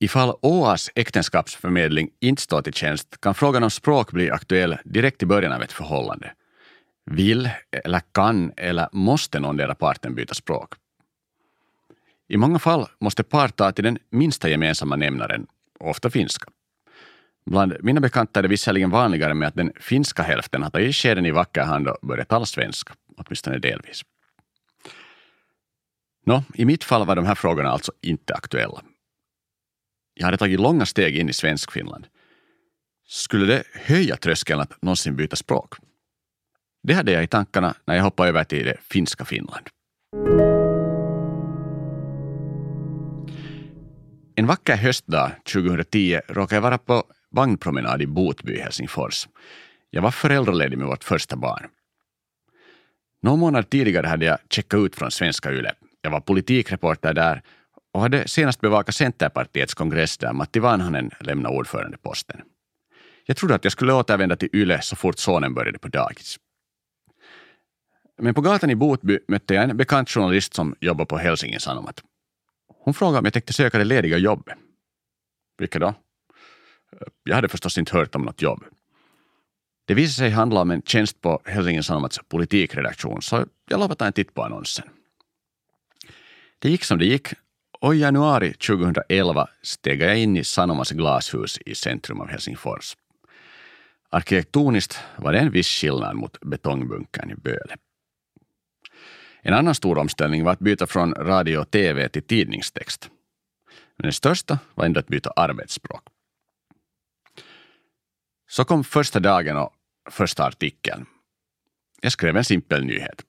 Ifall 0.00 0.34
ÅAs 0.42 0.90
äktenskapsförmedling 0.94 2.10
inte 2.20 2.42
står 2.42 2.62
till 2.62 2.74
tjänst 2.74 3.20
kan 3.20 3.34
frågan 3.34 3.62
om 3.62 3.70
språk 3.70 4.12
bli 4.12 4.30
aktuell 4.30 4.76
direkt 4.84 5.22
i 5.22 5.26
början 5.26 5.52
av 5.52 5.62
ett 5.62 5.72
förhållande. 5.72 6.32
Vill, 7.10 7.50
eller 7.84 8.00
kan, 8.12 8.52
eller 8.56 8.88
måste 8.92 9.40
någondera 9.40 9.74
parten 9.74 10.14
byta 10.14 10.34
språk? 10.34 10.74
I 12.28 12.36
många 12.36 12.58
fall 12.58 12.88
måste 13.00 13.22
par 13.22 13.48
ta 13.48 13.72
till 13.72 13.84
den 13.84 13.98
minsta 14.10 14.48
gemensamma 14.48 14.96
nämnaren, 14.96 15.46
ofta 15.80 16.10
finska. 16.10 16.50
Bland 17.50 17.76
mina 17.80 18.00
bekanta 18.00 18.40
är 18.40 18.42
det 18.42 18.48
visserligen 18.48 18.90
vanligare 18.90 19.34
med 19.34 19.48
att 19.48 19.54
den 19.54 19.72
finska 19.80 20.22
hälften 20.22 20.62
har 20.62 20.70
tagit 20.70 20.94
skeden 20.94 21.26
i 21.26 21.30
vacker 21.30 21.62
hand 21.62 21.88
och 21.88 21.98
börjat 22.02 22.28
tala 22.28 22.46
svenska, 22.46 22.94
åtminstone 23.16 23.58
delvis. 23.58 24.02
Nå, 26.26 26.42
i 26.54 26.64
mitt 26.64 26.84
fall 26.84 27.06
var 27.06 27.16
de 27.16 27.26
här 27.26 27.34
frågorna 27.34 27.70
alltså 27.70 27.92
inte 28.02 28.34
aktuella. 28.34 28.82
Jag 30.14 30.24
hade 30.24 30.36
tagit 30.36 30.60
långa 30.60 30.86
steg 30.86 31.16
in 31.16 31.28
i 31.28 31.32
Svenskfinland. 31.32 32.06
Skulle 33.08 33.46
det 33.46 33.62
höja 33.74 34.16
tröskeln 34.16 34.60
att 34.60 34.82
någonsin 34.82 35.16
byta 35.16 35.36
språk? 35.36 35.74
Det 36.86 36.94
hade 36.94 37.12
jag 37.12 37.24
i 37.24 37.26
tankarna 37.26 37.74
när 37.84 37.94
jag 37.94 38.02
hoppade 38.02 38.28
över 38.28 38.44
till 38.44 38.64
det 38.64 38.76
finska 38.80 39.24
Finland. 39.24 39.66
En 44.34 44.46
vacker 44.46 44.76
höstdag 44.76 45.32
2010 45.52 46.20
råkade 46.28 46.56
jag 46.56 46.62
vara 46.62 46.78
på 46.78 47.04
vagnpromenad 47.30 48.02
i 48.02 48.06
Botby 48.06 48.52
i 48.52 48.60
Helsingfors. 48.60 49.28
Jag 49.90 50.02
var 50.02 50.10
föräldraledig 50.10 50.78
med 50.78 50.86
vårt 50.86 51.04
första 51.04 51.36
barn. 51.36 51.66
Någon 53.22 53.38
månad 53.38 53.70
tidigare 53.70 54.06
hade 54.06 54.26
jag 54.26 54.38
checkat 54.50 54.78
ut 54.78 54.96
från 54.96 55.10
Svenska 55.10 55.52
Yle. 55.52 55.72
Jag 56.02 56.10
var 56.10 56.20
politikreporter 56.20 57.14
där 57.14 57.42
och 57.94 58.00
hade 58.00 58.28
senast 58.28 58.60
bevakat 58.60 58.94
Centerpartiets 58.94 59.74
kongress 59.74 60.18
där 60.18 60.32
Matti 60.32 60.58
Vanhanen 60.58 61.10
lämnade 61.20 61.56
ordförandeposten. 61.56 62.40
Jag 63.26 63.36
trodde 63.36 63.54
att 63.54 63.64
jag 63.64 63.72
skulle 63.72 63.92
återvända 63.92 64.36
till 64.36 64.48
Yle 64.52 64.82
så 64.82 64.96
fort 64.96 65.18
sonen 65.18 65.54
började 65.54 65.78
på 65.78 65.88
dagis. 65.88 66.38
Men 68.18 68.34
på 68.34 68.40
gatan 68.40 68.70
i 68.70 68.74
Botby 68.74 69.18
mötte 69.28 69.54
jag 69.54 69.64
en 69.64 69.76
bekant 69.76 70.10
journalist 70.10 70.54
som 70.54 70.74
jobbar 70.80 71.04
på 71.04 71.18
Helsingin 71.18 71.60
Sanomat. 71.60 72.02
Hon 72.68 72.94
frågade 72.94 73.18
om 73.18 73.24
jag 73.24 73.32
tänkte 73.32 73.52
söka 73.52 73.78
det 73.78 73.84
lediga 73.84 74.18
jobbet. 74.18 74.58
Vilket 75.58 75.80
då? 75.80 75.94
Jag 77.24 77.34
hade 77.34 77.48
förstås 77.48 77.78
inte 77.78 77.96
hört 77.96 78.14
om 78.14 78.22
något 78.22 78.42
jobb. 78.42 78.64
Det 79.86 79.94
visade 79.94 80.28
sig 80.28 80.30
handla 80.30 80.60
om 80.60 80.70
en 80.70 80.82
tjänst 80.82 81.20
på 81.20 81.40
Helsingin 81.44 81.82
Sanomats 81.82 82.20
politikredaktion 82.28 83.22
så 83.22 83.46
jag 83.68 83.80
lovade 83.80 83.94
ta 83.94 84.06
en 84.06 84.12
titt 84.12 84.34
på 84.34 84.42
annonsen. 84.42 84.88
Det 86.58 86.70
gick 86.70 86.84
som 86.84 86.98
det 86.98 87.06
gick 87.06 87.28
och 87.80 87.94
i 87.94 87.98
januari 87.98 88.52
2011 88.52 89.48
steg 89.62 90.02
jag 90.02 90.18
in 90.18 90.36
i 90.36 90.44
Sanomas 90.44 90.90
glashus 90.90 91.58
i 91.66 91.74
centrum 91.74 92.20
av 92.20 92.28
Helsingfors. 92.28 92.96
Arkitektoniskt 94.10 94.98
var 95.16 95.32
det 95.32 95.38
en 95.38 95.50
viss 95.50 95.68
skillnad 95.68 96.16
mot 96.16 96.40
betongbunkern 96.40 97.30
i 97.30 97.34
Böle. 97.34 97.76
En 99.48 99.54
annan 99.54 99.74
stor 99.74 99.98
omställning 99.98 100.44
var 100.44 100.52
att 100.52 100.58
byta 100.58 100.86
från 100.86 101.14
radio 101.14 101.58
och 101.58 101.70
tv 101.70 102.08
till 102.08 102.22
tidningstext. 102.22 103.10
Men 103.96 104.02
den 104.02 104.12
största 104.12 104.58
var 104.74 104.84
ändå 104.84 105.00
att 105.00 105.06
byta 105.06 105.30
arbetsspråk. 105.36 106.02
Så 108.48 108.64
kom 108.64 108.84
första 108.84 109.20
dagen 109.20 109.56
och 109.56 109.72
första 110.10 110.44
artikeln. 110.44 111.06
Jag 112.00 112.12
skrev 112.12 112.36
en 112.36 112.44
simpel 112.44 112.84
nyhet. 112.84 113.24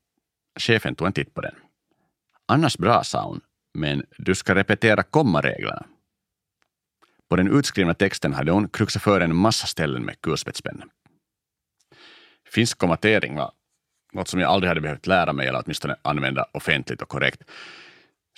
Chefen 0.59 0.95
tog 0.95 1.07
en 1.07 1.13
titt 1.13 1.33
på 1.33 1.41
den. 1.41 1.55
Annars 2.45 2.77
bra, 2.77 3.03
sa 3.03 3.23
hon, 3.23 3.41
men 3.73 4.05
du 4.17 4.35
ska 4.35 4.55
repetera 4.55 5.03
kommareglerna. 5.03 5.85
På 7.29 7.35
den 7.35 7.57
utskrivna 7.57 7.93
texten 7.93 8.33
hade 8.33 8.51
hon 8.51 8.69
kruxat 8.69 9.03
för 9.03 9.21
en 9.21 9.35
massa 9.35 9.67
ställen 9.67 10.05
med 10.05 10.21
kulspetspenna. 10.21 10.85
Finsk 12.45 12.77
kommatering 12.77 13.35
var 13.35 13.51
något 14.13 14.27
som 14.27 14.39
jag 14.39 14.51
aldrig 14.51 14.67
hade 14.67 14.81
behövt 14.81 15.07
lära 15.07 15.33
mig 15.33 15.47
eller 15.47 15.61
åtminstone 15.65 15.95
använda 16.01 16.45
offentligt 16.53 17.01
och 17.01 17.09
korrekt. 17.09 17.43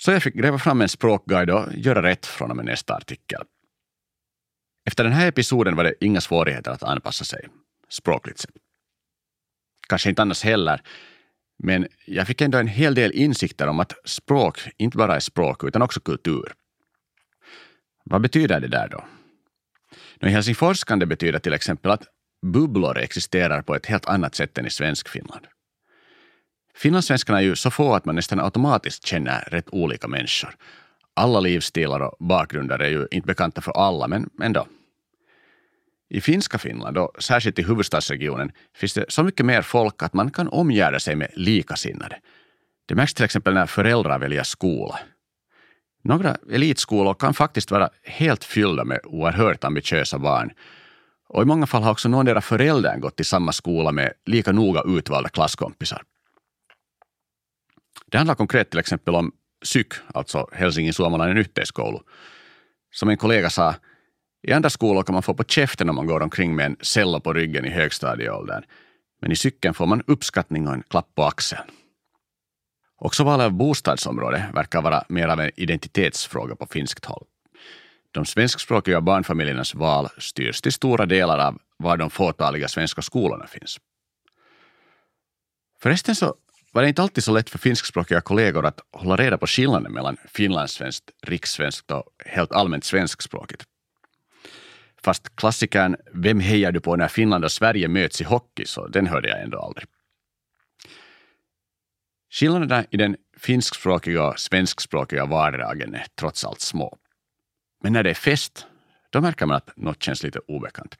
Så 0.00 0.10
jag 0.10 0.22
fick 0.22 0.34
gräva 0.34 0.58
fram 0.58 0.80
en 0.80 0.88
språkguide 0.88 1.50
och 1.50 1.74
göra 1.74 2.02
rätt 2.02 2.26
från 2.26 2.50
och 2.50 2.56
med 2.56 2.64
nästa 2.64 2.94
artikel. 2.94 3.42
Efter 4.86 5.04
den 5.04 5.12
här 5.12 5.28
episoden 5.28 5.76
var 5.76 5.84
det 5.84 5.94
inga 6.00 6.20
svårigheter 6.20 6.70
att 6.70 6.82
anpassa 6.82 7.24
sig, 7.24 7.48
språkligt 7.88 8.38
sett. 8.38 8.54
Kanske 9.88 10.08
inte 10.08 10.22
annars 10.22 10.44
heller, 10.44 10.80
men 11.62 11.88
jag 12.06 12.26
fick 12.26 12.40
ändå 12.40 12.58
en 12.58 12.66
hel 12.66 12.94
del 12.94 13.12
insikter 13.12 13.66
om 13.66 13.80
att 13.80 13.92
språk 14.04 14.60
inte 14.78 14.96
bara 14.96 15.16
är 15.16 15.20
språk 15.20 15.64
utan 15.64 15.82
också 15.82 16.00
kultur. 16.00 16.52
Vad 18.04 18.20
betyder 18.20 18.60
det 18.60 18.68
där 18.68 18.88
då? 18.88 19.04
I 20.26 20.30
Helsingfors 20.30 20.84
kan 20.84 20.98
det 20.98 21.06
betyda 21.06 21.40
till 21.40 21.52
exempel 21.52 21.90
att 21.90 22.02
bubblor 22.46 22.98
existerar 22.98 23.62
på 23.62 23.74
ett 23.74 23.86
helt 23.86 24.06
annat 24.06 24.34
sätt 24.34 24.58
än 24.58 24.66
i 24.66 24.70
Svenskfinland. 24.70 25.46
Finlandssvenskarna 26.74 27.38
är 27.38 27.42
ju 27.42 27.56
så 27.56 27.70
få 27.70 27.94
att 27.94 28.04
man 28.04 28.14
nästan 28.14 28.40
automatiskt 28.40 29.06
känner 29.06 29.40
rätt 29.40 29.68
olika 29.68 30.08
människor. 30.08 30.54
Alla 31.14 31.40
livsstilar 31.40 32.00
och 32.00 32.16
bakgrunder 32.18 32.78
är 32.78 32.88
ju 32.88 33.06
inte 33.10 33.26
bekanta 33.26 33.60
för 33.60 33.72
alla, 33.72 34.08
men 34.08 34.30
ändå. 34.42 34.66
I 36.10 36.20
finska 36.20 36.58
Finland, 36.58 36.98
och 36.98 37.12
särskilt 37.18 37.58
i 37.58 37.62
huvudstadsregionen, 37.62 38.52
finns 38.74 38.94
det 38.94 39.04
så 39.08 39.22
mycket 39.22 39.46
mer 39.46 39.62
folk 39.62 40.02
att 40.02 40.14
man 40.14 40.30
kan 40.30 40.48
omgärda 40.48 41.00
sig 41.00 41.16
med 41.16 41.30
likasinnade. 41.34 42.16
Det 42.86 42.94
märks 42.94 43.14
till 43.14 43.24
exempel 43.24 43.54
när 43.54 43.66
föräldrar 43.66 44.18
väljer 44.18 44.42
skola. 44.42 44.98
Några 46.02 46.36
elitskolor 46.50 47.14
kan 47.14 47.34
faktiskt 47.34 47.70
vara 47.70 47.88
helt 48.04 48.44
fyllda 48.44 48.84
med 48.84 49.00
oerhört 49.04 49.64
ambitiösa 49.64 50.18
barn. 50.18 50.50
Och 51.28 51.42
i 51.42 51.46
många 51.46 51.66
fall 51.66 51.82
har 51.82 51.92
också 51.92 52.08
någondera 52.08 52.40
föräldern 52.40 53.00
gått 53.00 53.20
i 53.20 53.24
samma 53.24 53.52
skola 53.52 53.92
med 53.92 54.12
lika 54.26 54.52
noga 54.52 54.82
utvalda 54.86 55.28
klasskompisar. 55.28 56.02
Det 58.10 58.18
handlar 58.18 58.34
konkret 58.34 58.70
till 58.70 58.78
exempel 58.78 59.14
om 59.14 59.32
SYK, 59.64 59.94
alltså 60.14 60.48
Helsingin 60.52 60.94
Suomalainen 60.94 61.38
yhteiskoulu. 61.38 61.98
Som 62.92 63.08
en 63.08 63.16
kollega 63.16 63.50
sa, 63.50 63.74
i 64.42 64.52
andra 64.52 64.70
skolor 64.70 65.02
kan 65.02 65.12
man 65.12 65.22
få 65.22 65.34
på 65.34 65.44
käften 65.44 65.88
om 65.88 65.96
man 65.96 66.06
går 66.06 66.20
omkring 66.20 66.56
med 66.56 66.66
en 66.66 66.76
cello 66.80 67.20
på 67.20 67.32
ryggen 67.32 67.64
i 67.64 67.70
högstadieåldern. 67.70 68.62
Men 69.20 69.32
i 69.32 69.36
cykeln 69.36 69.74
får 69.74 69.86
man 69.86 70.02
uppskattning 70.06 70.68
och 70.68 70.74
en 70.74 70.82
klapp 70.82 71.14
på 71.14 71.24
axeln. 71.24 71.70
Också 72.98 73.24
valet 73.24 73.44
av 73.44 73.52
bostadsområde 73.52 74.50
verkar 74.54 74.82
vara 74.82 75.04
mer 75.08 75.28
av 75.28 75.40
en 75.40 75.50
identitetsfråga 75.56 76.56
på 76.56 76.66
finskt 76.66 77.04
håll. 77.04 77.24
De 78.10 78.24
svenskspråkiga 78.24 79.00
barnfamiljernas 79.00 79.74
val 79.74 80.08
styrs 80.18 80.60
till 80.60 80.72
stora 80.72 81.06
delar 81.06 81.38
av 81.38 81.58
var 81.76 81.96
de 81.96 82.10
fåtaliga 82.10 82.68
svenska 82.68 83.02
skolorna 83.02 83.46
finns. 83.46 83.78
Förresten 85.82 86.14
så 86.14 86.34
var 86.72 86.82
det 86.82 86.88
inte 86.88 87.02
alltid 87.02 87.24
så 87.24 87.32
lätt 87.32 87.50
för 87.50 87.58
finskspråkiga 87.58 88.20
kollegor 88.20 88.66
att 88.66 88.80
hålla 88.92 89.16
reda 89.16 89.38
på 89.38 89.46
skillnaden 89.46 89.92
mellan 89.92 90.16
finlandssvenskt, 90.28 91.10
rikssvenskt 91.22 91.90
och 91.90 92.04
helt 92.26 92.52
allmänt 92.52 92.84
svenskspråkigt. 92.84 93.64
Fast 95.02 95.36
klassikern 95.36 95.96
Vem 96.12 96.40
hejar 96.40 96.72
du 96.72 96.80
på 96.80 96.96
när 96.96 97.08
Finland 97.08 97.44
och 97.44 97.52
Sverige 97.52 97.88
möts 97.88 98.20
i 98.20 98.24
hockey, 98.24 98.66
så 98.66 98.86
den 98.88 99.06
hörde 99.06 99.28
jag 99.28 99.42
ändå 99.42 99.58
aldrig. 99.58 99.86
Skillnaderna 102.30 102.84
i 102.90 102.96
den 102.96 103.16
finskspråkiga 103.36 104.24
och 104.24 104.38
svenskspråkiga 104.38 105.26
vardagen 105.26 105.94
är 105.94 106.06
trots 106.14 106.44
allt 106.44 106.60
små. 106.60 106.98
Men 107.82 107.92
när 107.92 108.02
det 108.02 108.10
är 108.10 108.14
fest, 108.14 108.66
då 109.10 109.20
märker 109.20 109.46
man 109.46 109.56
att 109.56 109.76
något 109.76 110.02
känns 110.02 110.22
lite 110.22 110.38
obekant. 110.38 110.96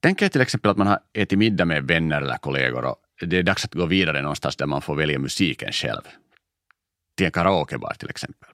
Tänk 0.00 0.22
er 0.22 0.28
till 0.28 0.40
exempel 0.40 0.70
att 0.70 0.76
man 0.76 0.86
har 0.86 1.00
ätit 1.12 1.38
middag 1.38 1.64
med 1.64 1.84
vänner 1.84 2.22
eller 2.22 2.36
kollegor 2.36 2.84
och 2.84 2.96
det 3.20 3.38
är 3.38 3.42
dags 3.42 3.64
att 3.64 3.74
gå 3.74 3.86
vidare 3.86 4.22
någonstans 4.22 4.56
där 4.56 4.66
man 4.66 4.82
får 4.82 4.94
välja 4.94 5.18
musiken 5.18 5.72
själv. 5.72 6.02
Till 7.16 7.26
en 7.26 7.32
karaokebar 7.32 7.94
till 7.98 8.10
exempel. 8.10 8.48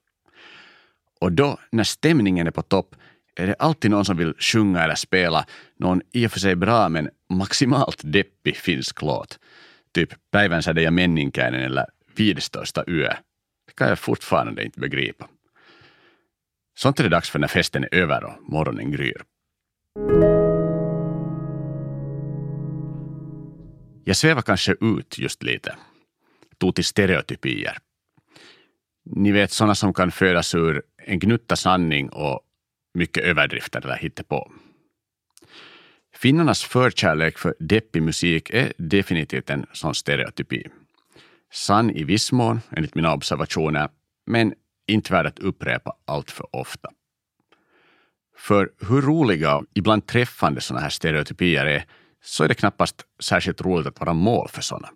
Och 1.21 1.33
då, 1.33 1.59
när 1.73 1.85
stämningen 1.85 2.47
är 2.47 2.51
på 2.51 2.63
topp, 2.63 2.97
är 3.37 3.47
det 3.47 3.55
alltid 3.59 3.91
någon 3.91 4.05
som 4.05 4.17
vill 4.17 4.35
sjunga 4.39 4.83
eller 4.83 4.95
spela 4.95 5.47
någon 5.77 6.03
i 6.13 6.27
och 6.27 6.33
för 6.33 6.41
sig 6.41 6.57
bra 6.57 6.89
men 6.89 7.11
maximalt 7.31 8.01
deppig 8.05 8.57
finsk 8.57 9.03
låt. 9.03 9.39
Typ 9.95 10.15
Päivän 10.31 10.63
säde 10.63 10.83
ja 10.83 10.91
Menninkäinen 10.91 11.61
eller 11.61 11.87
Vidstörsta 12.17 12.85
yö. 12.89 13.15
Det 13.67 13.75
kan 13.77 13.89
jag 13.89 13.99
fortfarande 13.99 14.65
inte 14.65 14.81
begripa. 14.81 15.29
Sånt 16.79 17.01
är 17.01 17.05
det 17.05 17.11
dags 17.11 17.31
för 17.31 17.39
när 17.39 17.49
festen 17.49 17.85
är 17.85 17.95
över 17.95 18.25
och 18.25 18.53
morgonen 18.53 18.91
gryr. 18.91 19.23
Jag 24.05 24.17
svävar 24.17 24.43
kanske 24.43 24.77
ut 24.81 25.19
just 25.19 25.43
lite. 25.43 25.77
Tog 26.59 26.75
till 26.75 26.85
stereotypier. 26.85 27.79
Ni 29.05 29.33
vet 29.33 29.53
sådana 29.53 29.75
som 29.75 29.95
kan 29.95 30.11
födas 30.11 30.55
ur 30.55 30.83
en 31.07 31.19
gnutta 31.19 31.57
sanning 31.57 32.09
och 32.09 32.41
mycket 32.95 33.25
överdrifter 33.25 33.85
eller 33.85 33.97
hittepå. 33.97 34.53
Finnarnas 36.15 36.65
förkärlek 36.65 37.39
för 37.39 37.55
deppig 37.59 38.03
musik 38.03 38.51
är 38.51 38.73
definitivt 38.79 39.51
en 39.51 39.67
sån 39.73 39.95
stereotypi. 39.95 40.67
Sann 41.53 41.91
i 41.91 42.05
viss 42.05 42.33
mån, 42.33 42.61
enligt 42.71 42.95
mina 42.95 43.15
observationer, 43.15 43.89
men 44.27 44.55
inte 44.87 45.13
värd 45.13 45.27
att 45.27 45.39
upprepa 45.39 45.93
allt 46.07 46.31
för 46.31 46.57
ofta. 46.57 46.89
För 48.37 48.71
hur 48.89 49.03
roliga 49.03 49.57
och 49.57 49.65
ibland 49.75 50.07
träffande 50.07 50.61
sådana 50.61 50.83
här 50.83 50.91
stereotypier 50.91 51.67
är, 51.67 51.85
så 52.23 52.45
är 52.45 52.49
det 52.49 52.55
knappast 52.55 53.05
särskilt 53.19 53.61
roligt 53.61 53.87
att 53.87 54.01
vara 54.01 54.13
mål 54.13 54.49
för 54.49 54.63
sådana. 54.63 54.89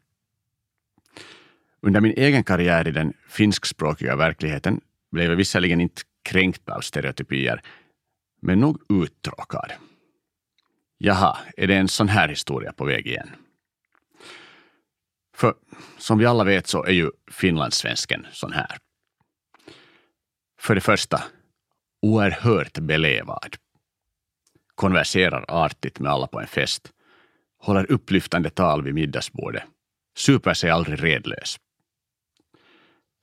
Under 1.81 2.01
min 2.01 2.15
egen 2.17 2.45
karriär 2.45 2.89
i 2.89 2.91
den 2.91 3.13
finskspråkiga 3.29 4.17
verkligheten 4.17 4.81
blev 5.11 5.31
jag 5.31 5.37
visserligen 5.37 5.81
inte 5.81 6.03
kränkt 6.23 6.69
av 6.69 6.81
stereotypier, 6.81 7.63
men 8.41 8.61
nog 8.61 8.83
uttråkad. 8.89 9.73
Jaha, 10.99 11.39
är 11.57 11.67
det 11.67 11.75
en 11.75 11.89
sån 11.89 12.09
här 12.09 12.29
historia 12.29 12.73
på 12.73 12.85
väg 12.85 13.07
igen? 13.07 13.31
För 15.37 15.55
som 15.99 16.19
vi 16.19 16.27
alla 16.27 16.45
vet 16.45 16.67
så 16.67 16.85
är 16.85 16.93
ju 16.93 17.11
finlandssvensken 17.31 18.27
sån 18.33 18.53
här. 18.53 18.79
För 20.61 20.75
det 20.75 20.81
första, 20.81 21.23
oerhört 22.03 22.79
belevad. 22.79 23.57
Konverserar 24.75 25.45
artigt 25.49 25.99
med 26.01 26.13
alla 26.13 26.27
på 26.27 26.41
en 26.41 26.47
fest. 26.47 26.93
Håller 27.65 27.93
upplyftande 27.93 28.51
tal 28.51 28.83
vid 28.83 28.95
middagsbordet. 28.95 29.63
Super 30.17 30.55
sig 30.55 30.71
aldrig 30.71 31.05
redlös. 31.05 31.57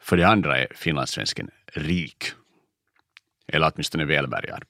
För 0.02 0.18
det 0.18 0.28
andra 0.28 0.58
är 0.58 0.68
finlandssvensken 0.76 1.50
rik. 1.74 2.24
Eller 3.48 3.72
åtminstone 3.74 4.06
välbärgad. 4.06 4.64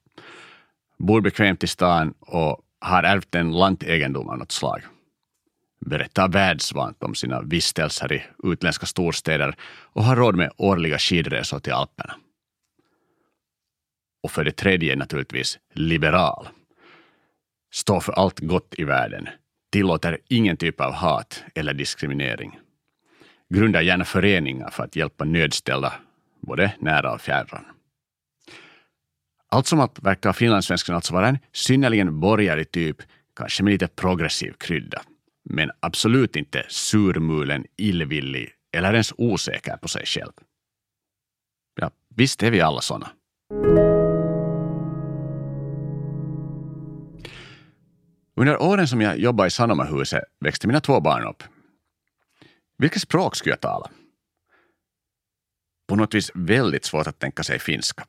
Bor 0.97 1.21
bekvämt 1.21 1.63
i 1.63 1.67
stan 1.67 2.13
och 2.19 2.61
har 2.79 3.03
ärvt 3.03 3.35
en 3.35 3.51
lantegendom 3.51 4.29
av 4.29 4.37
något 4.37 4.51
slag. 4.51 4.81
Berättar 5.85 6.27
världsvant 6.27 7.03
om 7.03 7.15
sina 7.15 7.41
vistelser 7.41 8.13
i 8.13 8.23
utländska 8.43 8.85
storstäder 8.85 9.55
och 9.63 10.03
har 10.03 10.15
råd 10.15 10.35
med 10.35 10.51
årliga 10.57 10.99
skidresor 10.99 11.59
till 11.59 11.73
Alperna. 11.73 12.15
Och 14.23 14.31
för 14.31 14.43
det 14.43 14.51
tredje 14.51 14.95
naturligtvis 14.95 15.59
liberal. 15.73 16.47
Står 17.73 17.99
för 17.99 18.13
allt 18.13 18.39
gott 18.39 18.73
i 18.77 18.83
världen, 18.83 19.29
tillåter 19.71 20.17
ingen 20.27 20.57
typ 20.57 20.81
av 20.81 20.93
hat 20.93 21.43
eller 21.55 21.73
diskriminering. 21.73 22.59
Grundar 23.49 23.81
gärna 23.81 24.05
föreningar 24.05 24.69
för 24.69 24.83
att 24.83 24.95
hjälpa 24.95 25.23
nödställda, 25.23 25.93
både 26.41 26.73
nära 26.79 27.13
och 27.13 27.21
fjärran. 27.21 27.65
Allt 29.49 29.67
som 29.67 29.79
allt 29.79 29.99
verkar 29.99 30.33
finlandssvenskan 30.33 30.95
alltså 30.95 31.13
vara 31.13 31.27
en 31.27 31.37
synnerligen 31.51 32.19
borgerlig 32.19 32.71
typ, 32.71 32.97
kanske 33.35 33.63
med 33.63 33.71
lite 33.71 33.87
progressiv 33.87 34.53
krydda. 34.53 35.01
Men 35.43 35.71
absolut 35.79 36.35
inte 36.35 36.65
surmulen, 36.67 37.65
illvillig 37.77 38.49
eller 38.71 38.93
ens 38.93 39.13
osäker 39.17 39.77
på 39.77 39.87
sig 39.87 40.05
själv. 40.05 40.31
Ja, 41.75 41.91
visst 42.15 42.43
är 42.43 42.51
vi 42.51 42.61
alla 42.61 42.81
sådana. 42.81 43.09
Under 48.41 48.61
åren 48.61 48.87
som 48.87 49.01
jag 49.01 49.17
jobbade 49.17 49.47
i 49.47 49.51
Sanomahuset 49.51 50.23
växte 50.39 50.67
mina 50.67 50.81
två 50.81 50.99
barn 50.99 51.23
upp. 51.23 51.43
Vilket 52.77 53.01
språk 53.01 53.35
skulle 53.35 53.53
jag 53.53 53.61
tala? 53.61 53.89
På 55.87 55.95
något 55.95 56.13
vis 56.13 56.31
väldigt 56.33 56.85
svårt 56.85 57.07
att 57.07 57.19
tänka 57.19 57.43
sig 57.43 57.59
finska. 57.59 58.05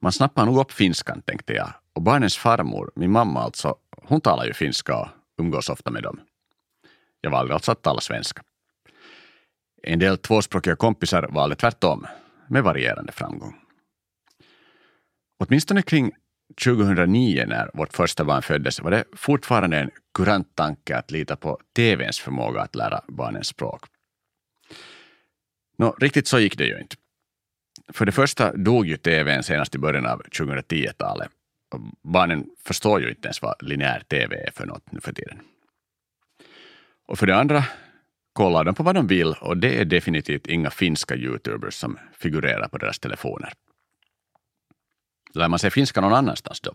Man 0.00 0.12
snappar 0.12 0.46
nog 0.46 0.58
upp 0.58 0.72
finskan, 0.72 1.22
tänkte 1.22 1.52
jag. 1.52 1.72
Och 1.92 2.02
barnens 2.02 2.36
farmor, 2.36 2.90
min 2.94 3.10
mamma 3.10 3.40
alltså, 3.40 3.76
hon 4.02 4.20
talar 4.20 4.44
ju 4.44 4.52
finska 4.52 4.96
och 4.96 5.08
umgås 5.38 5.68
ofta 5.68 5.90
med 5.90 6.02
dem. 6.02 6.20
Jag 7.20 7.30
valde 7.30 7.54
alltså 7.54 7.72
att 7.72 7.82
tala 7.82 8.00
svenska. 8.00 8.42
En 9.82 9.98
del 9.98 10.18
tvåspråkiga 10.18 10.76
kompisar 10.76 11.28
valde 11.30 11.56
tvärtom, 11.56 12.06
med 12.48 12.62
varierande 12.62 13.12
framgång. 13.12 13.60
Åtminstone 15.38 15.82
kring 15.82 16.12
2009 16.64 17.44
när 17.46 17.70
vårt 17.74 17.92
första 17.92 18.24
barn 18.24 18.42
föddes 18.42 18.80
var 18.80 18.90
det 18.90 19.04
fortfarande 19.12 19.78
en 19.78 19.90
kurant 20.14 20.54
tanke 20.54 20.96
att 20.96 21.10
lita 21.10 21.36
på 21.36 21.58
TVns 21.76 22.20
förmåga 22.20 22.60
att 22.60 22.74
lära 22.74 23.00
barnen 23.08 23.44
språk. 23.44 23.84
Nå, 25.78 25.96
riktigt 26.00 26.28
så 26.28 26.38
gick 26.38 26.58
det 26.58 26.64
ju 26.64 26.78
inte. 26.78 26.96
För 27.92 28.06
det 28.06 28.12
första 28.12 28.52
dog 28.52 28.86
ju 28.86 28.96
tvn 28.96 29.42
senast 29.42 29.74
i 29.74 29.78
början 29.78 30.06
av 30.06 30.22
2010-talet. 30.22 31.28
Barnen 32.02 32.46
förstår 32.64 33.00
ju 33.00 33.08
inte 33.08 33.28
ens 33.28 33.42
vad 33.42 33.62
linjär 33.62 34.02
tv 34.08 34.36
är 34.36 34.50
för 34.50 34.66
något 34.66 34.92
nu 34.92 35.00
för 35.00 35.12
tiden. 35.12 35.40
Och 37.06 37.18
för 37.18 37.26
det 37.26 37.36
andra 37.36 37.64
kollar 38.32 38.64
de 38.64 38.74
på 38.74 38.82
vad 38.82 38.94
de 38.94 39.06
vill 39.06 39.34
och 39.40 39.56
det 39.56 39.80
är 39.80 39.84
definitivt 39.84 40.46
inga 40.46 40.70
finska 40.70 41.16
youtubers 41.16 41.74
som 41.74 41.98
figurerar 42.18 42.68
på 42.68 42.78
deras 42.78 42.98
telefoner. 42.98 43.52
Lär 45.34 45.48
man 45.48 45.58
sig 45.58 45.70
finska 45.70 46.00
någon 46.00 46.14
annanstans 46.14 46.60
då? 46.60 46.74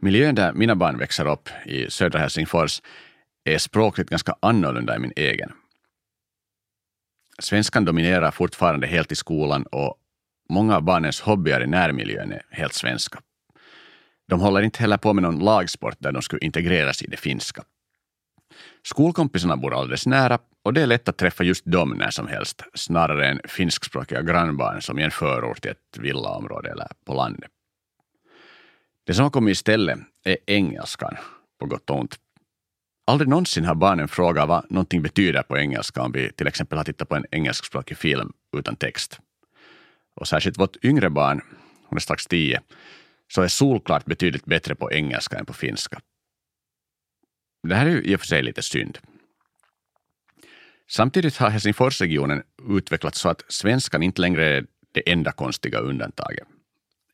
Miljön 0.00 0.34
där 0.34 0.52
mina 0.52 0.76
barn 0.76 0.98
växer 0.98 1.26
upp, 1.26 1.48
i 1.66 1.90
södra 1.90 2.18
Helsingfors, 2.18 2.82
är 3.44 3.58
språkligt 3.58 4.10
ganska 4.10 4.34
annorlunda 4.40 4.94
än 4.94 5.02
min 5.02 5.12
egen. 5.16 5.52
Svenskan 7.38 7.84
dominerar 7.84 8.30
fortfarande 8.30 8.86
helt 8.86 9.12
i 9.12 9.16
skolan 9.16 9.62
och 9.62 9.96
många 10.48 10.76
av 10.76 10.82
barnens 10.82 11.20
hobbyer 11.20 11.60
i 11.60 11.66
närmiljön 11.66 12.32
är 12.32 12.42
helt 12.50 12.74
svenska. 12.74 13.20
De 14.28 14.40
håller 14.40 14.62
inte 14.62 14.80
heller 14.80 14.96
på 14.96 15.12
med 15.12 15.22
någon 15.22 15.38
lagsport 15.38 15.96
där 15.98 16.12
de 16.12 16.22
skulle 16.22 16.44
integreras 16.44 17.02
i 17.02 17.06
det 17.06 17.16
finska. 17.16 17.64
Skolkompisarna 18.82 19.56
bor 19.56 19.74
alldeles 19.74 20.06
nära 20.06 20.38
och 20.62 20.72
det 20.74 20.82
är 20.82 20.86
lätt 20.86 21.08
att 21.08 21.16
träffa 21.16 21.44
just 21.44 21.64
dem 21.64 21.90
när 21.90 22.10
som 22.10 22.26
helst, 22.26 22.62
snarare 22.74 23.28
än 23.28 23.40
finskspråkiga 23.44 24.22
grannbarn 24.22 24.82
som 24.82 24.98
i 24.98 25.02
en 25.02 25.10
förort 25.10 25.66
i 25.66 25.68
ett 25.68 25.98
villaområde 25.98 26.70
eller 26.70 26.88
på 27.04 27.14
landet. 27.14 27.50
Det 29.06 29.14
som 29.14 29.22
har 29.22 29.30
kommit 29.30 29.52
istället 29.52 29.98
är 30.24 30.36
engelskan, 30.46 31.16
på 31.60 31.66
gott 31.66 31.90
och 31.90 32.00
ont. 32.00 32.18
Aldrig 33.06 33.28
någonsin 33.28 33.64
har 33.64 33.74
barnen 33.74 34.08
frågat 34.08 34.48
vad 34.48 34.70
någonting 34.70 35.02
betyder 35.02 35.42
på 35.42 35.58
engelska 35.58 36.02
om 36.02 36.12
vi 36.12 36.32
till 36.32 36.46
exempel 36.46 36.78
har 36.78 36.84
tittat 36.84 37.08
på 37.08 37.14
en 37.14 37.26
engelskspråkig 37.30 37.96
film 37.96 38.32
utan 38.56 38.76
text. 38.76 39.20
Och 40.14 40.28
särskilt 40.28 40.58
vårt 40.58 40.84
yngre 40.84 41.10
barn, 41.10 41.40
hon 41.86 41.96
är 41.96 42.00
strax 42.00 42.26
tio, 42.26 42.60
så 43.32 43.42
är 43.42 43.48
solklart 43.48 44.04
betydligt 44.04 44.44
bättre 44.44 44.74
på 44.74 44.92
engelska 44.92 45.38
än 45.38 45.46
på 45.46 45.52
finska. 45.52 46.00
Det 47.68 47.74
här 47.74 47.86
är 47.86 47.90
ju 47.90 48.02
i 48.02 48.16
och 48.16 48.20
för 48.20 48.26
sig 48.26 48.42
lite 48.42 48.62
synd. 48.62 48.98
Samtidigt 50.88 51.36
har 51.36 51.50
Helsingforsregionen 51.50 52.42
utvecklats 52.68 53.20
så 53.20 53.28
att 53.28 53.44
svenskan 53.48 54.02
inte 54.02 54.20
längre 54.20 54.44
är 54.46 54.66
det 54.92 55.12
enda 55.12 55.32
konstiga 55.32 55.78
undantaget. 55.78 56.48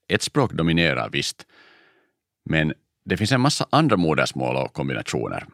Ett 0.08 0.22
språk 0.22 0.52
dominerar 0.52 1.10
visst, 1.10 1.46
men 2.44 2.72
det 3.04 3.16
finns 3.16 3.32
en 3.32 3.40
massa 3.40 3.66
andra 3.70 3.96
modersmål 3.96 4.56
och 4.56 4.72
kombinationer. 4.72 5.46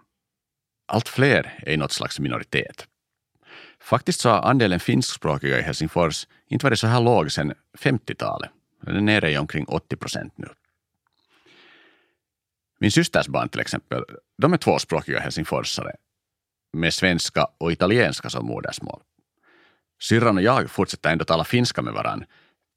Allt 0.87 1.09
fler 1.09 1.59
är 1.59 1.73
i 1.73 1.77
något 1.77 1.93
slags 1.93 2.21
minoritet. 2.21 2.87
Faktiskt 3.81 4.21
så 4.21 4.29
har 4.29 4.43
andelen 4.43 4.81
finskspråkiga 4.81 5.59
i 5.59 5.63
Helsingfors 5.63 6.27
inte 6.49 6.67
varit 6.67 6.79
så 6.79 6.87
här 6.87 7.01
låg 7.01 7.33
sedan 7.33 7.53
50-talet. 7.79 8.51
Den 8.83 8.97
är 8.97 9.01
nere 9.01 9.31
i 9.31 9.39
omkring 9.39 9.65
80 9.65 9.97
procent 9.97 10.33
nu. 10.37 10.49
Min 12.81 12.91
systers 12.91 13.29
barn 13.29 13.49
till 13.49 13.61
exempel, 13.61 14.05
de 14.43 14.53
är 14.53 14.57
tvåspråkiga 14.57 15.21
helsingforsare 15.21 15.97
med 16.73 16.95
svenska 16.95 17.47
och 17.59 17.73
italienska 17.73 18.31
som 18.31 18.47
modersmål. 18.47 19.01
Syrran 20.03 20.37
och 20.37 20.43
jag 20.43 20.71
fortsätter 20.71 21.11
ändå 21.11 21.25
tala 21.25 21.45
finska 21.45 21.83
med 21.83 21.95
varann 21.95 22.25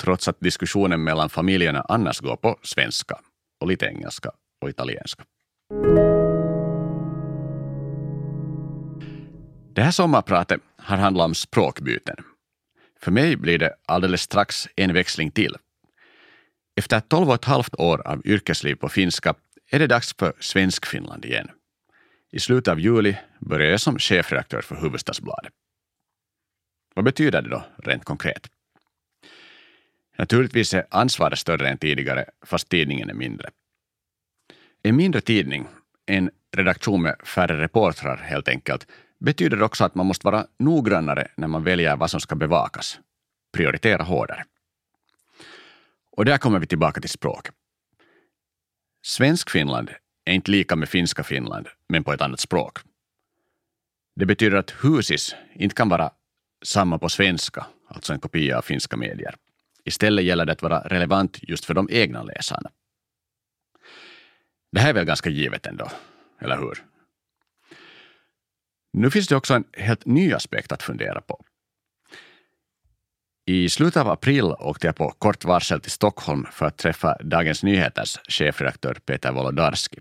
trots 0.03 0.27
att 0.27 0.39
diskussionen 0.39 1.03
mellan 1.03 1.29
familjerna 1.29 1.85
annars 1.89 2.19
går 2.19 2.35
på 2.35 2.59
svenska 2.63 3.19
och 3.61 3.67
lite 3.67 3.85
engelska 3.85 4.31
och 4.61 4.69
italienska. 4.69 5.23
Det 9.73 9.81
här 9.81 9.91
sommarpratet 9.91 10.61
har 10.77 10.97
handlat 10.97 11.25
om 11.25 11.35
språkbyten. 11.35 12.15
För 13.01 13.11
mig 13.11 13.35
blir 13.35 13.57
det 13.57 13.75
alldeles 13.85 14.21
strax 14.21 14.67
en 14.75 14.93
växling 14.93 15.31
till. 15.31 15.55
Efter 16.75 16.99
12 16.99 17.29
och 17.29 17.35
ett 17.35 17.45
halvt 17.45 17.75
år 17.75 18.07
av 18.07 18.27
yrkesliv 18.27 18.75
på 18.75 18.89
finska 18.89 19.33
är 19.69 19.79
det 19.79 19.87
dags 19.87 20.15
för 20.19 20.33
Svenskfinland 20.39 21.25
igen. 21.25 21.49
I 22.31 22.39
slutet 22.39 22.71
av 22.71 22.79
juli 22.79 23.17
börjar 23.39 23.71
jag 23.71 23.81
som 23.81 23.99
chefredaktör 23.99 24.61
för 24.61 24.75
Hufvudstadsbladet. 24.75 25.53
Vad 26.95 27.05
betyder 27.05 27.41
det 27.41 27.49
då 27.49 27.63
rent 27.77 28.05
konkret? 28.05 28.47
Naturligtvis 30.17 30.73
är 30.73 30.85
ansvaret 30.89 31.39
större 31.39 31.69
än 31.69 31.77
tidigare, 31.77 32.25
fast 32.45 32.69
tidningen 32.69 33.09
är 33.09 33.13
mindre. 33.13 33.49
En 34.83 34.95
mindre 34.95 35.21
tidning, 35.21 35.67
en 36.05 36.29
redaktion 36.57 37.01
med 37.01 37.15
färre 37.23 37.61
reportrar 37.61 38.17
helt 38.17 38.47
enkelt, 38.47 38.87
betyder 39.19 39.61
också 39.61 39.83
att 39.83 39.95
man 39.95 40.05
måste 40.05 40.25
vara 40.25 40.47
noggrannare 40.59 41.27
när 41.37 41.47
man 41.47 41.63
väljer 41.63 41.97
vad 41.97 42.11
som 42.11 42.19
ska 42.19 42.35
bevakas. 42.35 42.99
Prioritera 43.53 44.03
hårdare. 44.03 44.45
Och 46.11 46.25
där 46.25 46.37
kommer 46.37 46.59
vi 46.59 46.67
tillbaka 46.67 47.01
till 47.01 47.09
språk. 47.09 47.47
Svensk 49.01 49.49
Finland 49.49 49.89
är 50.25 50.33
inte 50.33 50.51
lika 50.51 50.75
med 50.75 50.89
finska 50.89 51.23
Finland, 51.23 51.67
men 51.89 52.03
på 52.03 52.13
ett 52.13 52.21
annat 52.21 52.39
språk. 52.39 52.79
Det 54.15 54.25
betyder 54.25 54.57
att 54.57 54.73
husis 54.83 55.35
inte 55.55 55.75
kan 55.75 55.89
vara 55.89 56.11
samma 56.65 56.99
på 56.99 57.09
svenska, 57.09 57.65
alltså 57.87 58.13
en 58.13 58.19
kopia 58.19 58.57
av 58.57 58.61
finska 58.61 58.97
medier. 58.97 59.35
Istället 59.85 60.25
gäller 60.25 60.45
det 60.45 60.51
att 60.51 60.61
vara 60.61 60.79
relevant 60.79 61.39
just 61.41 61.65
för 61.65 61.73
de 61.73 61.87
egna 61.91 62.23
läsarna. 62.23 62.71
Det 64.71 64.79
här 64.79 64.89
är 64.89 64.93
väl 64.93 65.05
ganska 65.05 65.29
givet 65.29 65.65
ändå, 65.65 65.91
eller 66.39 66.57
hur? 66.57 66.83
Nu 68.93 69.11
finns 69.11 69.27
det 69.27 69.35
också 69.35 69.53
en 69.53 69.63
helt 69.73 70.05
ny 70.05 70.33
aspekt 70.33 70.71
att 70.71 70.83
fundera 70.83 71.21
på. 71.21 71.45
I 73.49 73.69
slutet 73.69 74.01
av 74.01 74.09
april 74.09 74.43
åkte 74.43 74.87
jag 74.87 74.95
på 74.95 75.09
kort 75.09 75.45
varsel 75.45 75.81
till 75.81 75.91
Stockholm 75.91 76.45
för 76.51 76.65
att 76.65 76.77
träffa 76.77 77.17
Dagens 77.23 77.63
Nyheters 77.63 78.17
chefredaktör 78.27 78.93
Peter 79.05 79.31
Wolodarski. 79.31 79.99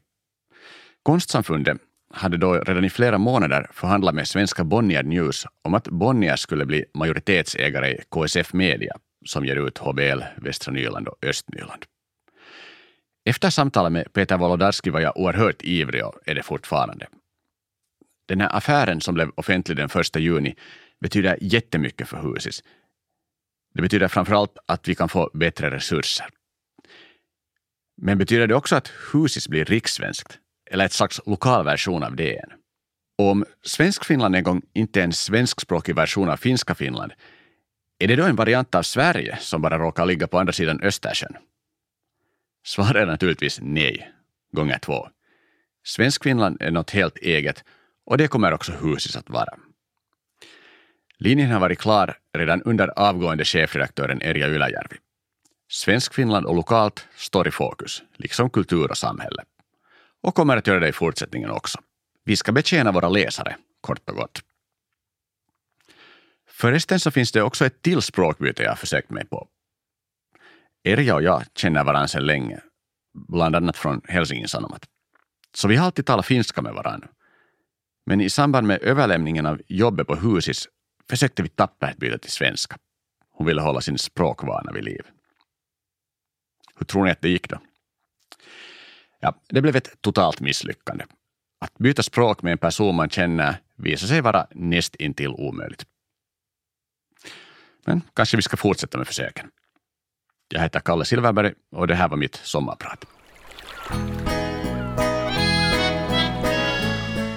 Konstsamfundet 1.02 1.78
hade 2.14 2.36
då 2.36 2.54
redan 2.54 2.84
i 2.84 2.90
flera 2.90 3.18
månader 3.18 3.70
förhandlat 3.72 4.14
med 4.14 4.28
svenska 4.28 4.64
Bonnier 4.64 5.02
News 5.02 5.46
om 5.64 5.74
att 5.74 5.88
Bonnier 5.88 6.36
skulle 6.36 6.66
bli 6.66 6.84
majoritetsägare 6.94 7.90
i 7.90 8.00
KSF 8.10 8.52
Media 8.52 8.96
som 9.26 9.44
ger 9.44 9.66
ut 9.66 9.78
HBL 9.78 10.22
Västra 10.36 10.72
Nyland 10.72 11.08
och 11.08 11.24
Östnyland. 11.24 11.84
Efter 13.24 13.50
samtalet 13.50 13.92
med 13.92 14.12
Peter 14.12 14.36
Wolodarski 14.36 14.90
var 14.90 15.00
jag 15.00 15.16
oerhört 15.16 15.62
ivrig 15.62 16.04
och 16.04 16.14
är 16.26 16.34
det 16.34 16.42
fortfarande. 16.42 17.06
Den 18.28 18.40
här 18.40 18.56
affären 18.56 19.00
som 19.00 19.14
blev 19.14 19.30
offentlig 19.34 19.76
den 19.76 19.88
1 20.00 20.16
juni 20.16 20.54
betyder 21.00 21.38
jättemycket 21.40 22.08
för 22.08 22.16
Husis. 22.16 22.62
Det 23.78 23.82
betyder 23.82 24.08
framför 24.08 24.34
allt 24.34 24.58
att 24.66 24.88
vi 24.88 24.94
kan 24.94 25.08
få 25.08 25.30
bättre 25.34 25.70
resurser. 25.70 26.26
Men 27.96 28.18
betyder 28.18 28.46
det 28.46 28.54
också 28.54 28.76
att 28.76 28.92
Husis 29.12 29.48
blir 29.48 29.64
rikssvenskt 29.64 30.38
eller 30.70 30.84
ett 30.84 30.92
slags 30.92 31.20
lokal 31.26 31.64
version 31.64 32.02
av 32.02 32.16
DN? 32.16 32.52
Och 33.18 33.30
om 33.30 33.44
Svenskfinland 33.62 34.36
en 34.36 34.42
gång 34.42 34.62
inte 34.72 35.00
är 35.00 35.04
en 35.04 35.12
svenskspråkig 35.12 35.94
version 35.94 36.28
av 36.28 36.36
finska 36.36 36.74
Finland, 36.74 37.12
är 37.98 38.08
det 38.08 38.16
då 38.16 38.24
en 38.24 38.36
variant 38.36 38.74
av 38.74 38.82
Sverige 38.82 39.38
som 39.40 39.62
bara 39.62 39.78
råkar 39.78 40.06
ligga 40.06 40.26
på 40.26 40.38
andra 40.38 40.52
sidan 40.52 40.80
Östersjön? 40.82 41.36
Svaret 42.64 42.96
är 42.96 43.06
naturligtvis 43.06 43.58
nej, 43.62 44.12
gånger 44.52 44.78
två. 44.78 45.08
Svenskfinland 45.84 46.62
är 46.62 46.70
något 46.70 46.90
helt 46.90 47.18
eget 47.18 47.64
och 48.06 48.18
det 48.18 48.28
kommer 48.28 48.52
också 48.52 48.72
Husis 48.72 49.16
att 49.16 49.30
vara. 49.30 49.54
Linjen 51.20 51.50
har 51.50 51.60
varit 51.60 51.78
klar 51.78 52.18
redan 52.38 52.62
under 52.62 52.88
avgående 52.88 53.44
chefredaktören 53.44 54.22
Erja 54.22 54.48
Ylajärvi. 54.48 54.96
Svenskfinland 55.70 56.46
och 56.46 56.54
lokalt 56.54 57.06
står 57.16 57.48
i 57.48 57.50
fokus, 57.50 58.02
liksom 58.16 58.50
kultur 58.50 58.90
och 58.90 58.98
samhälle. 58.98 59.44
Och 60.22 60.34
kommer 60.34 60.56
att 60.56 60.66
göra 60.66 60.80
det 60.80 60.88
i 60.88 60.92
fortsättningen 60.92 61.50
också. 61.50 61.78
Vi 62.24 62.36
ska 62.36 62.52
betjäna 62.52 62.92
våra 62.92 63.08
läsare, 63.08 63.56
kort 63.80 64.08
och 64.08 64.16
gott. 64.16 64.42
Förresten 66.46 67.00
så 67.00 67.10
finns 67.10 67.32
det 67.32 67.42
också 67.42 67.66
ett 67.66 67.82
till 67.82 68.02
språkbyte 68.02 68.62
jag 68.62 68.70
har 68.70 68.76
försökt 68.76 69.10
mig 69.10 69.26
på. 69.26 69.48
Erja 70.84 71.14
och 71.14 71.22
jag 71.22 71.42
känner 71.54 71.84
varandra 71.84 72.08
sedan 72.08 72.26
länge, 72.26 72.60
bland 73.28 73.56
annat 73.56 73.76
från 73.76 74.00
Helsingin 74.04 74.48
Sanomat. 74.48 74.84
Så 75.54 75.68
vi 75.68 75.76
har 75.76 75.86
alltid 75.86 76.06
talat 76.06 76.26
finska 76.26 76.62
med 76.62 76.74
varandra. 76.74 77.08
Men 78.06 78.20
i 78.20 78.30
samband 78.30 78.66
med 78.66 78.82
överlämningen 78.82 79.46
av 79.46 79.60
jobbet 79.66 80.06
på 80.06 80.14
Husis 80.14 80.68
försökte 81.10 81.42
vi 81.42 81.48
tappert 81.48 81.96
byta 81.96 82.18
till 82.18 82.32
svenska. 82.32 82.76
Hon 83.30 83.46
ville 83.46 83.62
hålla 83.62 83.80
sin 83.80 83.98
språkvana 83.98 84.72
vid 84.72 84.84
liv. 84.84 85.02
Hur 86.76 86.86
tror 86.86 87.04
ni 87.04 87.10
att 87.10 87.20
det 87.20 87.28
gick 87.28 87.48
då? 87.48 87.58
Ja, 89.20 89.34
det 89.48 89.62
blev 89.62 89.76
ett 89.76 90.00
totalt 90.00 90.40
misslyckande. 90.40 91.04
Att 91.60 91.78
byta 91.78 92.02
språk 92.02 92.42
med 92.42 92.52
en 92.52 92.58
person 92.58 92.94
man 92.94 93.10
känner 93.10 93.60
visar 93.76 94.06
sig 94.06 94.20
vara 94.20 94.46
näst 94.50 94.94
intill 94.94 95.28
omöjligt. 95.28 95.86
Men 97.84 98.02
kanske 98.14 98.36
vi 98.36 98.42
ska 98.42 98.56
fortsätta 98.56 98.98
med 98.98 99.06
försöken. 99.06 99.50
Jag 100.48 100.60
heter 100.60 100.80
Kalle 100.80 101.04
Silverberg 101.04 101.54
och 101.70 101.86
det 101.86 101.94
här 101.94 102.08
var 102.08 102.16
mitt 102.16 102.34
sommarprat. 102.34 103.04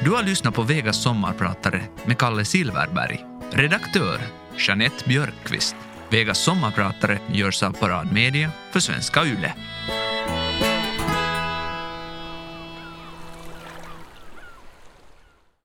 Du 0.03 0.11
har 0.11 0.23
lyssnat 0.23 0.53
på 0.53 0.61
Vegas 0.61 1.03
sommarpratare 1.03 1.81
med 2.05 2.17
Kalle 2.17 2.45
Silverberg. 2.45 3.30
Redaktör 3.53 4.21
Jeanette 4.57 5.09
Björkqvist. 5.09 5.75
Vegas 6.09 6.43
sommarpratare 6.43 7.19
görs 7.33 7.63
av 7.63 7.71
Parad 7.71 8.13
Media 8.13 8.51
för 8.71 8.79
Svenska 8.79 9.25
Yle. 9.25 9.53